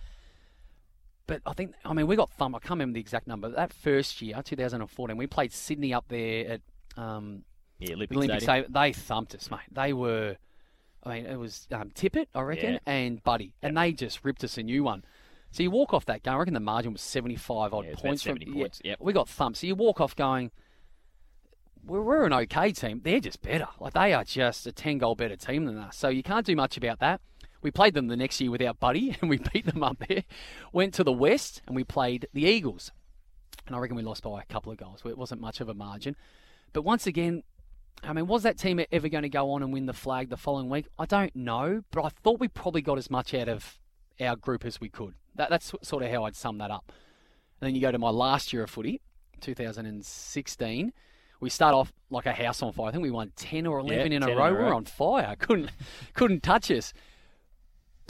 [1.26, 2.54] But I think, I mean, we got thumb.
[2.54, 3.48] I can't remember the exact number.
[3.48, 6.60] That first year, 2014, we played Sydney up there at
[6.96, 7.44] um,
[7.78, 8.64] yeah, Olympic, Olympic Stadium.
[8.64, 8.72] Stadium.
[8.72, 9.60] They thumped us, mate.
[9.70, 10.36] They were,
[11.04, 12.78] I mean, it was um, Tippett, I reckon, yeah.
[12.86, 13.52] and Buddy, yep.
[13.62, 15.04] and they just ripped us a new one.
[15.52, 16.34] So you walk off that game.
[16.34, 18.22] I reckon the margin was 75 odd yeah, points.
[18.22, 18.80] 70 from, points.
[18.84, 18.98] Yep.
[19.00, 19.58] We got thumped.
[19.58, 20.50] So you walk off going,
[21.84, 23.00] we're, we're an okay team.
[23.04, 23.68] They're just better.
[23.78, 25.96] Like they are just a 10 goal better team than us.
[25.96, 27.20] So you can't do much about that.
[27.62, 30.24] We played them the next year without Buddy, and we beat them up there.
[30.72, 32.90] Went to the West, and we played the Eagles.
[33.66, 35.02] And I reckon we lost by a couple of goals.
[35.04, 36.16] It wasn't much of a margin.
[36.72, 37.44] But once again,
[38.02, 40.36] I mean, was that team ever going to go on and win the flag the
[40.36, 40.88] following week?
[40.98, 43.78] I don't know, but I thought we probably got as much out of
[44.20, 45.14] our group as we could.
[45.36, 46.92] That, that's sort of how I'd sum that up.
[47.60, 49.00] And then you go to my last year of footy,
[49.40, 50.92] 2016.
[51.40, 52.88] We start off like a house on fire.
[52.88, 54.46] I think we won 10 or 11 yeah, in, a a row.
[54.46, 54.64] In a row.
[54.64, 55.36] We're on fire.
[55.38, 55.70] Couldn't
[56.14, 56.92] couldn't touch us.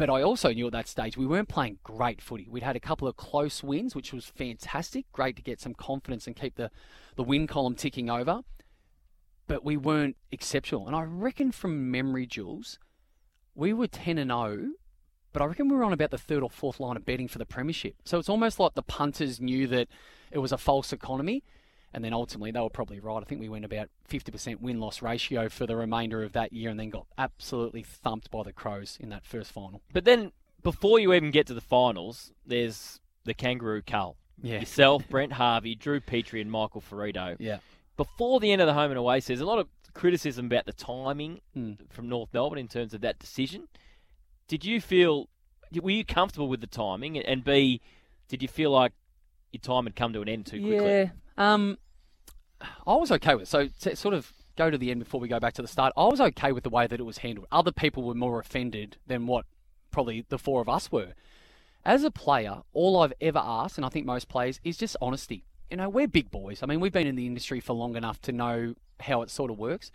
[0.03, 2.49] But I also knew at that stage we weren't playing great footy.
[2.51, 5.05] We'd had a couple of close wins, which was fantastic.
[5.13, 6.73] Great to get some confidence and keep the,
[7.15, 8.41] the win column ticking over.
[9.47, 10.89] But we weren't exceptional.
[10.89, 12.81] And I reckon from memory, Jules,
[13.55, 14.73] we were 10 and 0,
[15.33, 17.39] but I reckon we were on about the third or fourth line of betting for
[17.39, 17.95] the Premiership.
[18.05, 19.87] So it's almost like the punters knew that
[20.33, 21.45] it was a false economy
[21.95, 23.23] and then ultimately, they were probably right.
[23.23, 26.71] I think we went about 50% win loss ratio for the remainder of that year
[26.71, 29.83] and then got absolutely thumped by the Crows in that first final.
[29.93, 30.33] But then,
[30.63, 34.17] before you even get to the finals, there's the Kangaroo Cull.
[34.43, 34.61] Yeah.
[34.61, 37.37] Yourself, Brent Harvey, Drew Petrie, and Michael Firrito.
[37.39, 37.59] Yeah.
[37.97, 40.73] Before the end of the home and away, there's a lot of criticism about the
[40.73, 41.77] timing mm.
[41.91, 43.69] from North Melbourne in terms of that decision.
[44.49, 45.29] Did you feel,
[45.81, 47.19] were you comfortable with the timing?
[47.19, 47.81] And B,
[48.29, 48.93] did you feel like
[49.53, 50.91] your time had come to an end too quickly?
[50.91, 51.11] Yeah.
[51.43, 51.79] Um,
[52.87, 53.49] I was okay with it.
[53.49, 55.93] So to sort of go to the end before we go back to the start,
[55.97, 57.49] I was okay with the way that it was handled.
[57.51, 59.45] Other people were more offended than what
[59.91, 61.15] probably the four of us were.
[61.85, 65.45] As a player, all I've ever asked, and I think most players, is just honesty.
[65.69, 66.63] You know, we're big boys.
[66.63, 69.51] I mean, we've been in the industry for long enough to know how it sort
[69.51, 69.91] of works.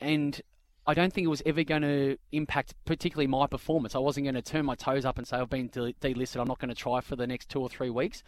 [0.00, 0.40] And
[0.88, 3.94] I don't think it was ever going to impact particularly my performance.
[3.94, 6.40] I wasn't going to turn my toes up and say I've been delisted.
[6.40, 8.24] I'm not going to try for the next two or three weeks.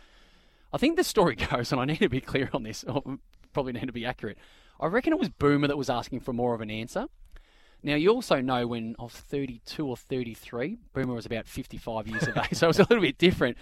[0.73, 2.85] I think the story goes, and I need to be clear on this,
[3.53, 4.39] probably need to be accurate.
[4.79, 7.07] I reckon it was Boomer that was asking for more of an answer.
[7.83, 12.29] Now, you also know when I was 32 or 33, Boomer was about 55 years
[12.29, 13.57] of age, so it was a little bit different.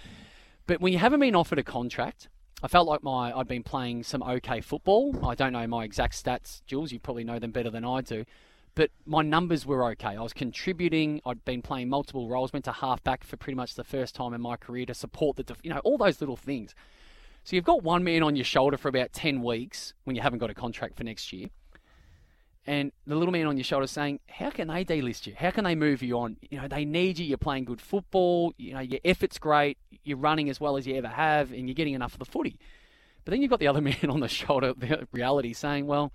[0.67, 2.27] But when you haven't been offered a contract,
[2.61, 5.25] I felt like my I'd been playing some okay football.
[5.25, 6.91] I don't know my exact stats, Jules.
[6.91, 8.25] You probably know them better than I do.
[8.79, 10.15] But my numbers were okay.
[10.15, 11.19] I was contributing.
[11.25, 12.53] I'd been playing multiple roles.
[12.53, 15.53] Went to halfback for pretty much the first time in my career to support the,
[15.61, 16.73] you know, all those little things.
[17.43, 20.39] So you've got one man on your shoulder for about 10 weeks when you haven't
[20.39, 21.49] got a contract for next year.
[22.65, 25.33] And the little man on your shoulder saying, How can they delist you?
[25.37, 26.37] How can they move you on?
[26.49, 27.25] You know, they need you.
[27.25, 28.53] You're playing good football.
[28.57, 29.77] You know, your effort's great.
[30.05, 32.57] You're running as well as you ever have, and you're getting enough of the footy.
[33.25, 36.13] But then you've got the other man on the shoulder, the reality, saying, Well,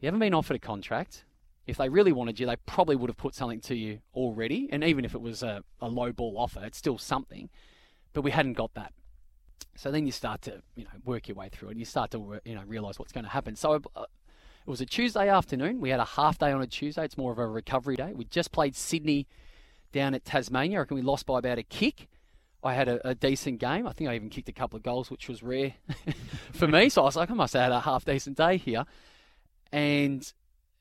[0.00, 1.24] you haven't been offered a contract.
[1.68, 4.68] If they really wanted you, they probably would have put something to you already.
[4.72, 7.50] And even if it was a, a low ball offer, it's still something.
[8.14, 8.94] But we hadn't got that.
[9.76, 11.76] So then you start to, you know, work your way through it.
[11.76, 13.54] You start to, you know, realize what's going to happen.
[13.54, 14.06] So uh,
[14.66, 15.78] it was a Tuesday afternoon.
[15.78, 17.04] We had a half day on a Tuesday.
[17.04, 18.12] It's more of a recovery day.
[18.14, 19.28] We just played Sydney
[19.92, 20.78] down at Tasmania.
[20.78, 22.08] I reckon we lost by about a kick.
[22.64, 23.86] I had a, a, decent game.
[23.86, 25.74] I think I even kicked a couple of goals, which was rare
[26.52, 26.88] for me.
[26.88, 28.84] So I was like, I must have had a half decent day here.
[29.70, 30.32] And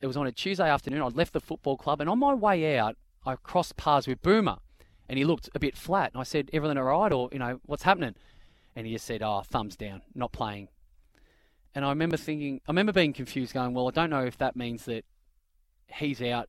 [0.01, 1.01] it was on a Tuesday afternoon.
[1.01, 2.95] I'd left the football club, and on my way out,
[3.25, 4.57] I crossed paths with Boomer,
[5.09, 6.11] and he looked a bit flat.
[6.13, 8.15] And I said, "Everything all right?" Or you know, what's happening?
[8.77, 10.69] and he just said, "Oh, thumbs down, not playing."
[11.73, 14.55] And I remember thinking, I remember being confused, going, "Well, I don't know if that
[14.55, 15.03] means that
[15.87, 16.47] he's out,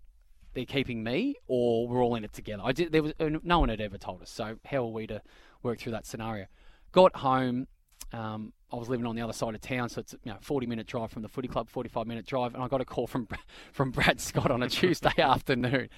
[0.53, 2.93] they're keeping me, or we're all in it together." I did.
[2.93, 5.23] There was uh, no one had ever told us, so how are we to
[5.63, 6.49] work through that scenario?
[6.93, 7.67] Got home.
[8.13, 10.67] Um, I was living on the other side of town, so it's you know 40
[10.67, 13.29] minute drive from the footy club, 45 minute drive, and I got a call from
[13.73, 15.89] from Brad Scott on a Tuesday afternoon.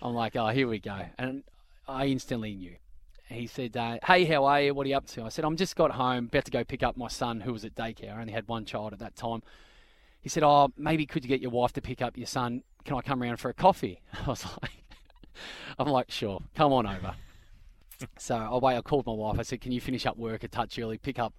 [0.00, 1.44] I'm like, oh, here we go, and
[1.86, 2.76] I instantly knew
[3.32, 4.74] he said, uh, "Hey, how are you?
[4.74, 6.82] What are you up to?" I said, "I'm just got home, about to go pick
[6.82, 8.14] up my son who was at daycare.
[8.14, 9.42] I only had one child at that time."
[10.20, 12.62] He said, "Oh, maybe could you get your wife to pick up your son?
[12.84, 14.84] Can I come around for a coffee?" I was like,
[15.78, 17.14] "I'm like, sure, come on over."
[18.18, 18.76] so I wait.
[18.76, 19.38] I called my wife.
[19.38, 20.98] I said, "Can you finish up work a touch early?
[20.98, 21.34] Pick up."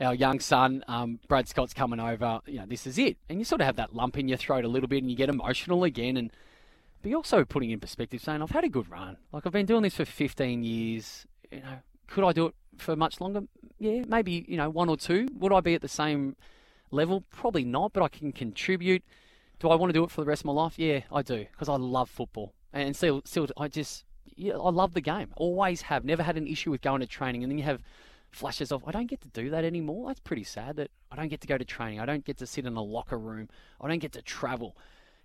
[0.00, 2.40] Our young son, um, Brad Scott's coming over.
[2.46, 3.16] You know, this is it.
[3.28, 5.16] And you sort of have that lump in your throat a little bit and you
[5.16, 6.16] get emotional again.
[6.16, 6.30] And
[7.02, 9.16] but you're also putting in perspective, saying I've had a good run.
[9.32, 11.26] Like I've been doing this for 15 years.
[11.50, 13.42] You know, could I do it for much longer?
[13.78, 15.28] Yeah, maybe you know one or two.
[15.38, 16.36] Would I be at the same
[16.90, 17.24] level?
[17.30, 19.02] Probably not, but I can contribute.
[19.58, 20.78] Do I want to do it for the rest of my life?
[20.78, 24.94] Yeah, I do because I love football and still, still, I just, yeah, I love
[24.94, 25.28] the game.
[25.36, 26.04] Always have.
[26.04, 27.82] Never had an issue with going to training, and then you have
[28.36, 30.08] flashes of I don't get to do that anymore.
[30.08, 32.00] That's pretty sad that I don't get to go to training.
[32.00, 33.48] I don't get to sit in a locker room.
[33.80, 34.76] I don't get to travel.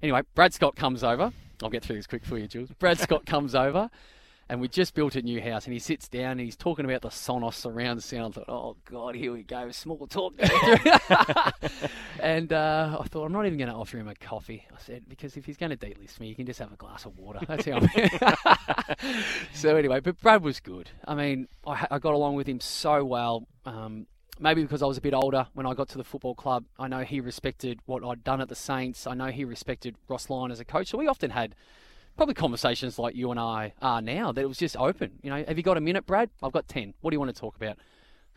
[0.01, 1.31] Anyway, Brad Scott comes over.
[1.61, 2.69] I'll get through this quick for you, Jules.
[2.79, 3.89] Brad Scott comes over,
[4.51, 7.01] and we just built a new house, and he sits down and he's talking about
[7.01, 8.33] the Sonos surround sound.
[8.33, 10.33] I thought, oh God, here we go, small talk.
[12.19, 14.67] and uh, I thought, I'm not even going to offer him a coffee.
[14.69, 17.05] I said because if he's going to delist me, you can just have a glass
[17.05, 17.39] of water.
[17.47, 17.79] That's how.
[17.79, 19.07] I'm.
[19.53, 20.89] so anyway, but Brad was good.
[21.07, 23.47] I mean, I, I got along with him so well.
[23.65, 24.05] Um,
[24.37, 26.89] maybe because I was a bit older when I got to the football club, I
[26.89, 29.07] know he respected what I'd done at the Saints.
[29.07, 30.87] I know he respected Ross Lyon as a coach.
[30.87, 31.55] So we often had
[32.17, 35.19] probably conversations like you and I are now that it was just open.
[35.21, 36.29] You know, have you got a minute, Brad?
[36.43, 36.93] I've got 10.
[37.01, 37.77] What do you want to talk about?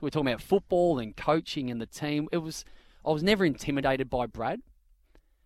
[0.01, 2.29] We're talking about football and coaching and the team.
[2.33, 2.65] It was
[3.07, 4.61] I was never intimidated by Brad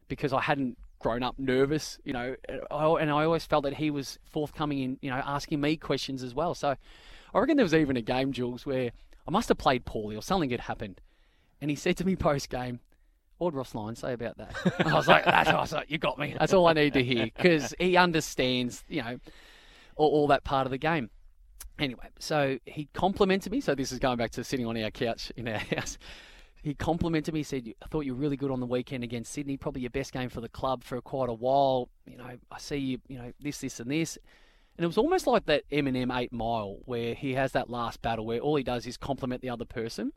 [0.09, 2.35] because I hadn't grown up nervous, you know,
[2.71, 6.35] and I always felt that he was forthcoming in, you know, asking me questions as
[6.35, 6.55] well.
[6.55, 6.77] So
[7.35, 8.91] I reckon there was even a game, Jules, where
[9.27, 11.01] I must have played poorly or something had happened.
[11.61, 12.81] And he said to me post game,
[13.39, 14.55] what would Ross Lyon say about that?
[14.87, 15.85] I was like, that's awesome.
[15.89, 16.35] You got me.
[16.39, 19.19] That's all I need to hear because he understands, you know,
[19.97, 21.11] all, all, that part of the game.
[21.79, 23.61] Anyway, so he complimented me.
[23.61, 25.99] So this is going back to sitting on our couch in our house.
[26.63, 27.45] He complimented me.
[27.45, 29.57] Said, "I thought you were really good on the weekend against Sydney.
[29.57, 31.89] Probably your best game for the club for quite a while.
[32.05, 32.99] You know, I see you.
[33.07, 34.19] You know, this, this, and this."
[34.77, 38.25] And it was almost like that Eminem 8 Mile, where he has that last battle
[38.25, 40.13] where all he does is compliment the other person.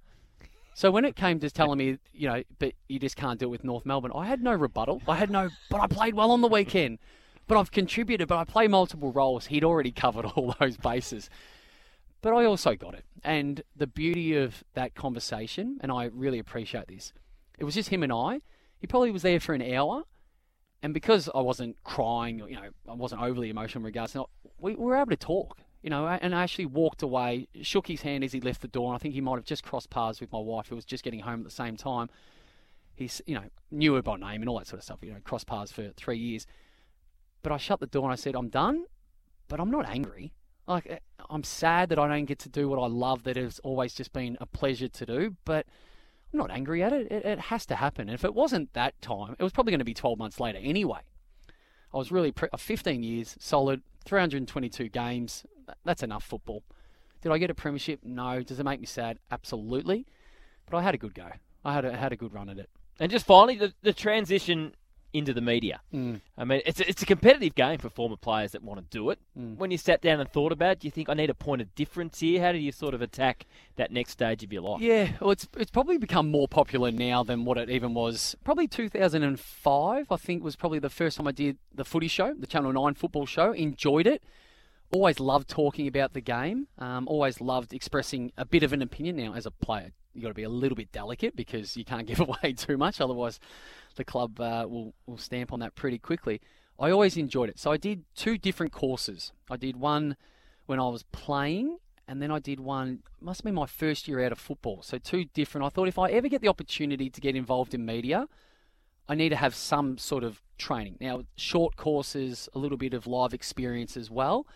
[0.74, 3.50] So when it came to telling me, you know, but you just can't do it
[3.50, 5.02] with North Melbourne, I had no rebuttal.
[5.08, 7.00] I had no, but I played well on the weekend.
[7.48, 9.48] But I've contributed, but I play multiple roles.
[9.48, 11.30] He'd already covered all those bases.
[12.22, 13.04] But I also got it.
[13.24, 17.14] And the beauty of that conversation, and I really appreciate this,
[17.60, 18.42] It was just him and I.
[18.80, 20.04] He probably was there for an hour,
[20.82, 24.26] and because I wasn't crying, you know, I wasn't overly emotional in regards to,
[24.60, 25.60] we were able to talk.
[25.82, 28.88] You know, and I actually walked away, shook his hand as he left the door,
[28.88, 31.04] and I think he might have just crossed paths with my wife, who was just
[31.04, 32.10] getting home at the same time.
[32.94, 35.00] He's, you know, knew her by name and all that sort of stuff.
[35.02, 36.46] You know, crossed paths for three years.
[37.42, 38.86] But I shut the door and I said, I'm done,
[39.48, 40.34] but I'm not angry.
[40.68, 41.00] Like, eh,
[41.30, 44.14] I'm sad that I don't get to do what I love that has always just
[44.14, 45.66] been a pleasure to do, but
[46.32, 47.12] I'm not angry at it.
[47.12, 48.08] It, it has to happen.
[48.08, 50.60] And if it wasn't that time, it was probably going to be 12 months later
[50.62, 51.00] anyway.
[51.94, 55.46] I was really, pre- uh, 15 years, solid, 322 games.
[55.86, 56.64] That's enough football.
[57.22, 58.00] Did I get a premiership?
[58.04, 58.42] No.
[58.42, 59.20] Does it make me sad?
[59.30, 60.06] Absolutely.
[60.70, 61.30] But I had a good go.
[61.64, 62.70] I had a, had a good run at it.
[63.00, 64.74] And just finally, the, the transition
[65.14, 65.82] into the media.
[65.94, 66.22] Mm.
[66.38, 69.10] I mean, it's a, it's a competitive game for former players that want to do
[69.10, 69.20] it.
[69.38, 69.58] Mm.
[69.58, 71.62] When you sat down and thought about it, do you think I need a point
[71.62, 72.42] of difference here?
[72.42, 73.46] How do you sort of attack
[73.76, 74.82] that next stage of your life?
[74.82, 78.36] Yeah, well, it's it's probably become more popular now than what it even was.
[78.44, 82.48] Probably 2005, I think, was probably the first time I did the footy show, the
[82.48, 83.52] Channel 9 football show.
[83.52, 84.24] Enjoyed it.
[84.92, 86.68] Always loved talking about the game.
[86.78, 89.16] Um, always loved expressing a bit of an opinion.
[89.16, 92.06] Now, as a player, you've got to be a little bit delicate because you can't
[92.12, 93.40] give away too much, otherwise,
[93.96, 96.42] the club uh, will, will stamp on that pretty quickly.
[96.78, 97.60] I always enjoyed it.
[97.60, 99.32] So I did two different courses.
[99.50, 100.18] I did one
[100.66, 101.78] when I was playing,
[102.08, 104.82] and then I did one, must been my first year out of football.
[104.82, 105.66] So two different.
[105.66, 108.28] I thought if I ever get the opportunity to get involved in media,
[109.08, 110.98] I need to have some sort of training.
[111.00, 114.48] Now, short courses, a little bit of live experience as well.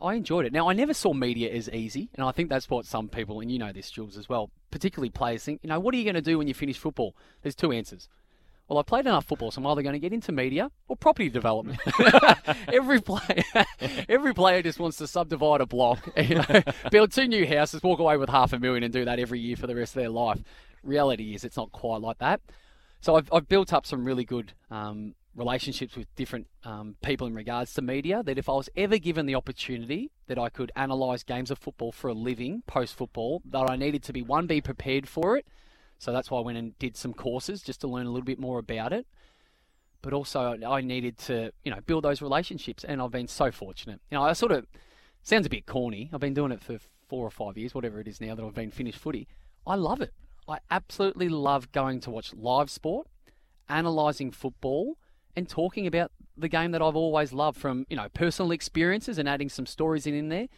[0.00, 0.52] I enjoyed it.
[0.52, 3.50] Now, I never saw media as easy, and I think that's what some people, and
[3.50, 6.14] you know this, Jules, as well, particularly players think, you know, what are you going
[6.14, 7.14] to do when you finish football?
[7.42, 8.08] There's two answers.
[8.68, 11.28] Well, I played enough football, so I'm either going to get into media or property
[11.28, 11.80] development.
[12.72, 13.42] every player,
[14.08, 17.98] every player just wants to subdivide a block, you know, build two new houses, walk
[17.98, 20.08] away with half a million, and do that every year for the rest of their
[20.08, 20.38] life.
[20.84, 22.40] Reality is, it's not quite like that.
[23.00, 27.34] So I've, I've built up some really good um, relationships with different um, people in
[27.34, 28.22] regards to media.
[28.22, 31.92] That if I was ever given the opportunity that I could analyse games of football
[31.92, 35.46] for a living post football, that I needed to be one be prepared for it
[36.00, 38.38] so that's why I went and did some courses just to learn a little bit
[38.38, 39.06] more about it.
[40.00, 44.00] But also, I needed to, you know, build those relationships, and I've been so fortunate.
[44.10, 44.66] You know, I sort of
[45.22, 46.08] sounds a bit corny.
[46.10, 48.54] I've been doing it for four or five years, whatever it is now that I've
[48.54, 49.28] been finished footy.
[49.66, 50.14] I love it.
[50.48, 53.06] I absolutely love going to watch live sport,
[53.68, 54.96] analysing football,
[55.36, 59.28] and talking about the game that I've always loved from, you know, personal experiences and
[59.28, 60.48] adding some stories in, in there,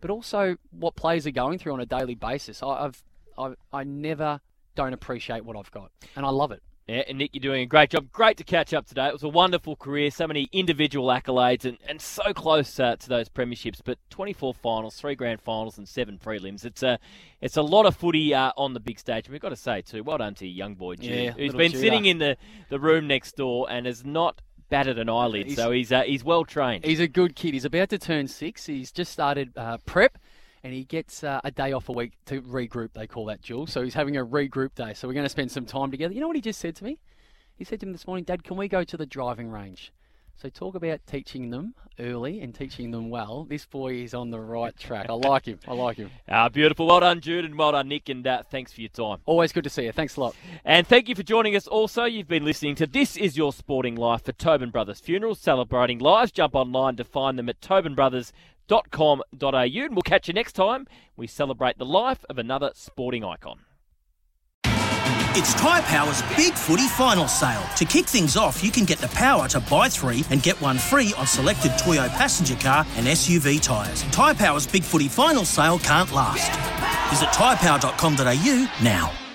[0.00, 2.62] but also what players are going through on a daily basis.
[2.62, 3.02] I, I've,
[3.36, 4.40] I, I never
[4.74, 6.62] don't appreciate what I've got, and I love it.
[6.88, 8.10] Yeah, and Nick, you're doing a great job.
[8.12, 9.08] Great to catch up today.
[9.08, 13.08] It was a wonderful career, so many individual accolades, and, and so close uh, to
[13.10, 13.80] those premierships.
[13.84, 16.64] But 24 finals, three grand finals, and seven prelims.
[16.64, 16.98] It's a
[17.42, 19.26] it's a lot of footy uh, on the big stage.
[19.26, 21.72] And we've got to say too, well done to young boy Jude, yeah, who's been
[21.72, 21.82] Judah.
[21.82, 22.36] sitting in the,
[22.70, 24.40] the room next door and has not
[24.70, 25.46] batted an eyelid.
[25.46, 26.86] He's- so he's uh, he's well trained.
[26.86, 27.52] He's a good kid.
[27.52, 28.64] He's about to turn six.
[28.64, 30.16] He's just started uh, prep,
[30.62, 32.92] and he gets uh, a day off a week to regroup.
[32.94, 33.72] They call that, Jules.
[33.72, 34.94] So he's having a regroup day.
[34.94, 36.14] So we're going to spend some time together.
[36.14, 36.98] You know what he just said to me?
[37.56, 39.92] He said to me this morning, Dad, can we go to the driving range?
[40.40, 43.42] So talk about teaching them early and teaching them well.
[43.42, 45.06] This boy is on the right track.
[45.10, 45.58] I like him.
[45.66, 46.12] I like him.
[46.28, 46.86] Ah, beautiful.
[46.86, 49.18] Well done, Jude, and well done, Nick, and uh, thanks for your time.
[49.26, 49.90] Always good to see you.
[49.90, 50.36] Thanks a lot.
[50.64, 52.04] And thank you for joining us also.
[52.04, 56.30] You've been listening to This Is Your Sporting Life for Tobin Brothers Funerals, celebrating lives.
[56.30, 57.60] Jump online to find them at
[58.68, 60.86] tobinbrothers.com.au, and we'll catch you next time.
[61.16, 63.60] We celebrate the life of another sporting icon.
[65.34, 67.62] It's Tyre Power's Big Footy Final Sale.
[67.76, 70.78] To kick things off, you can get the power to buy three and get one
[70.78, 74.02] free on selected Toyo passenger car and SUV tyres.
[74.04, 76.50] Tyre Power's Big Footy Final Sale can't last.
[77.10, 79.27] Visit tyrepower.com.au now.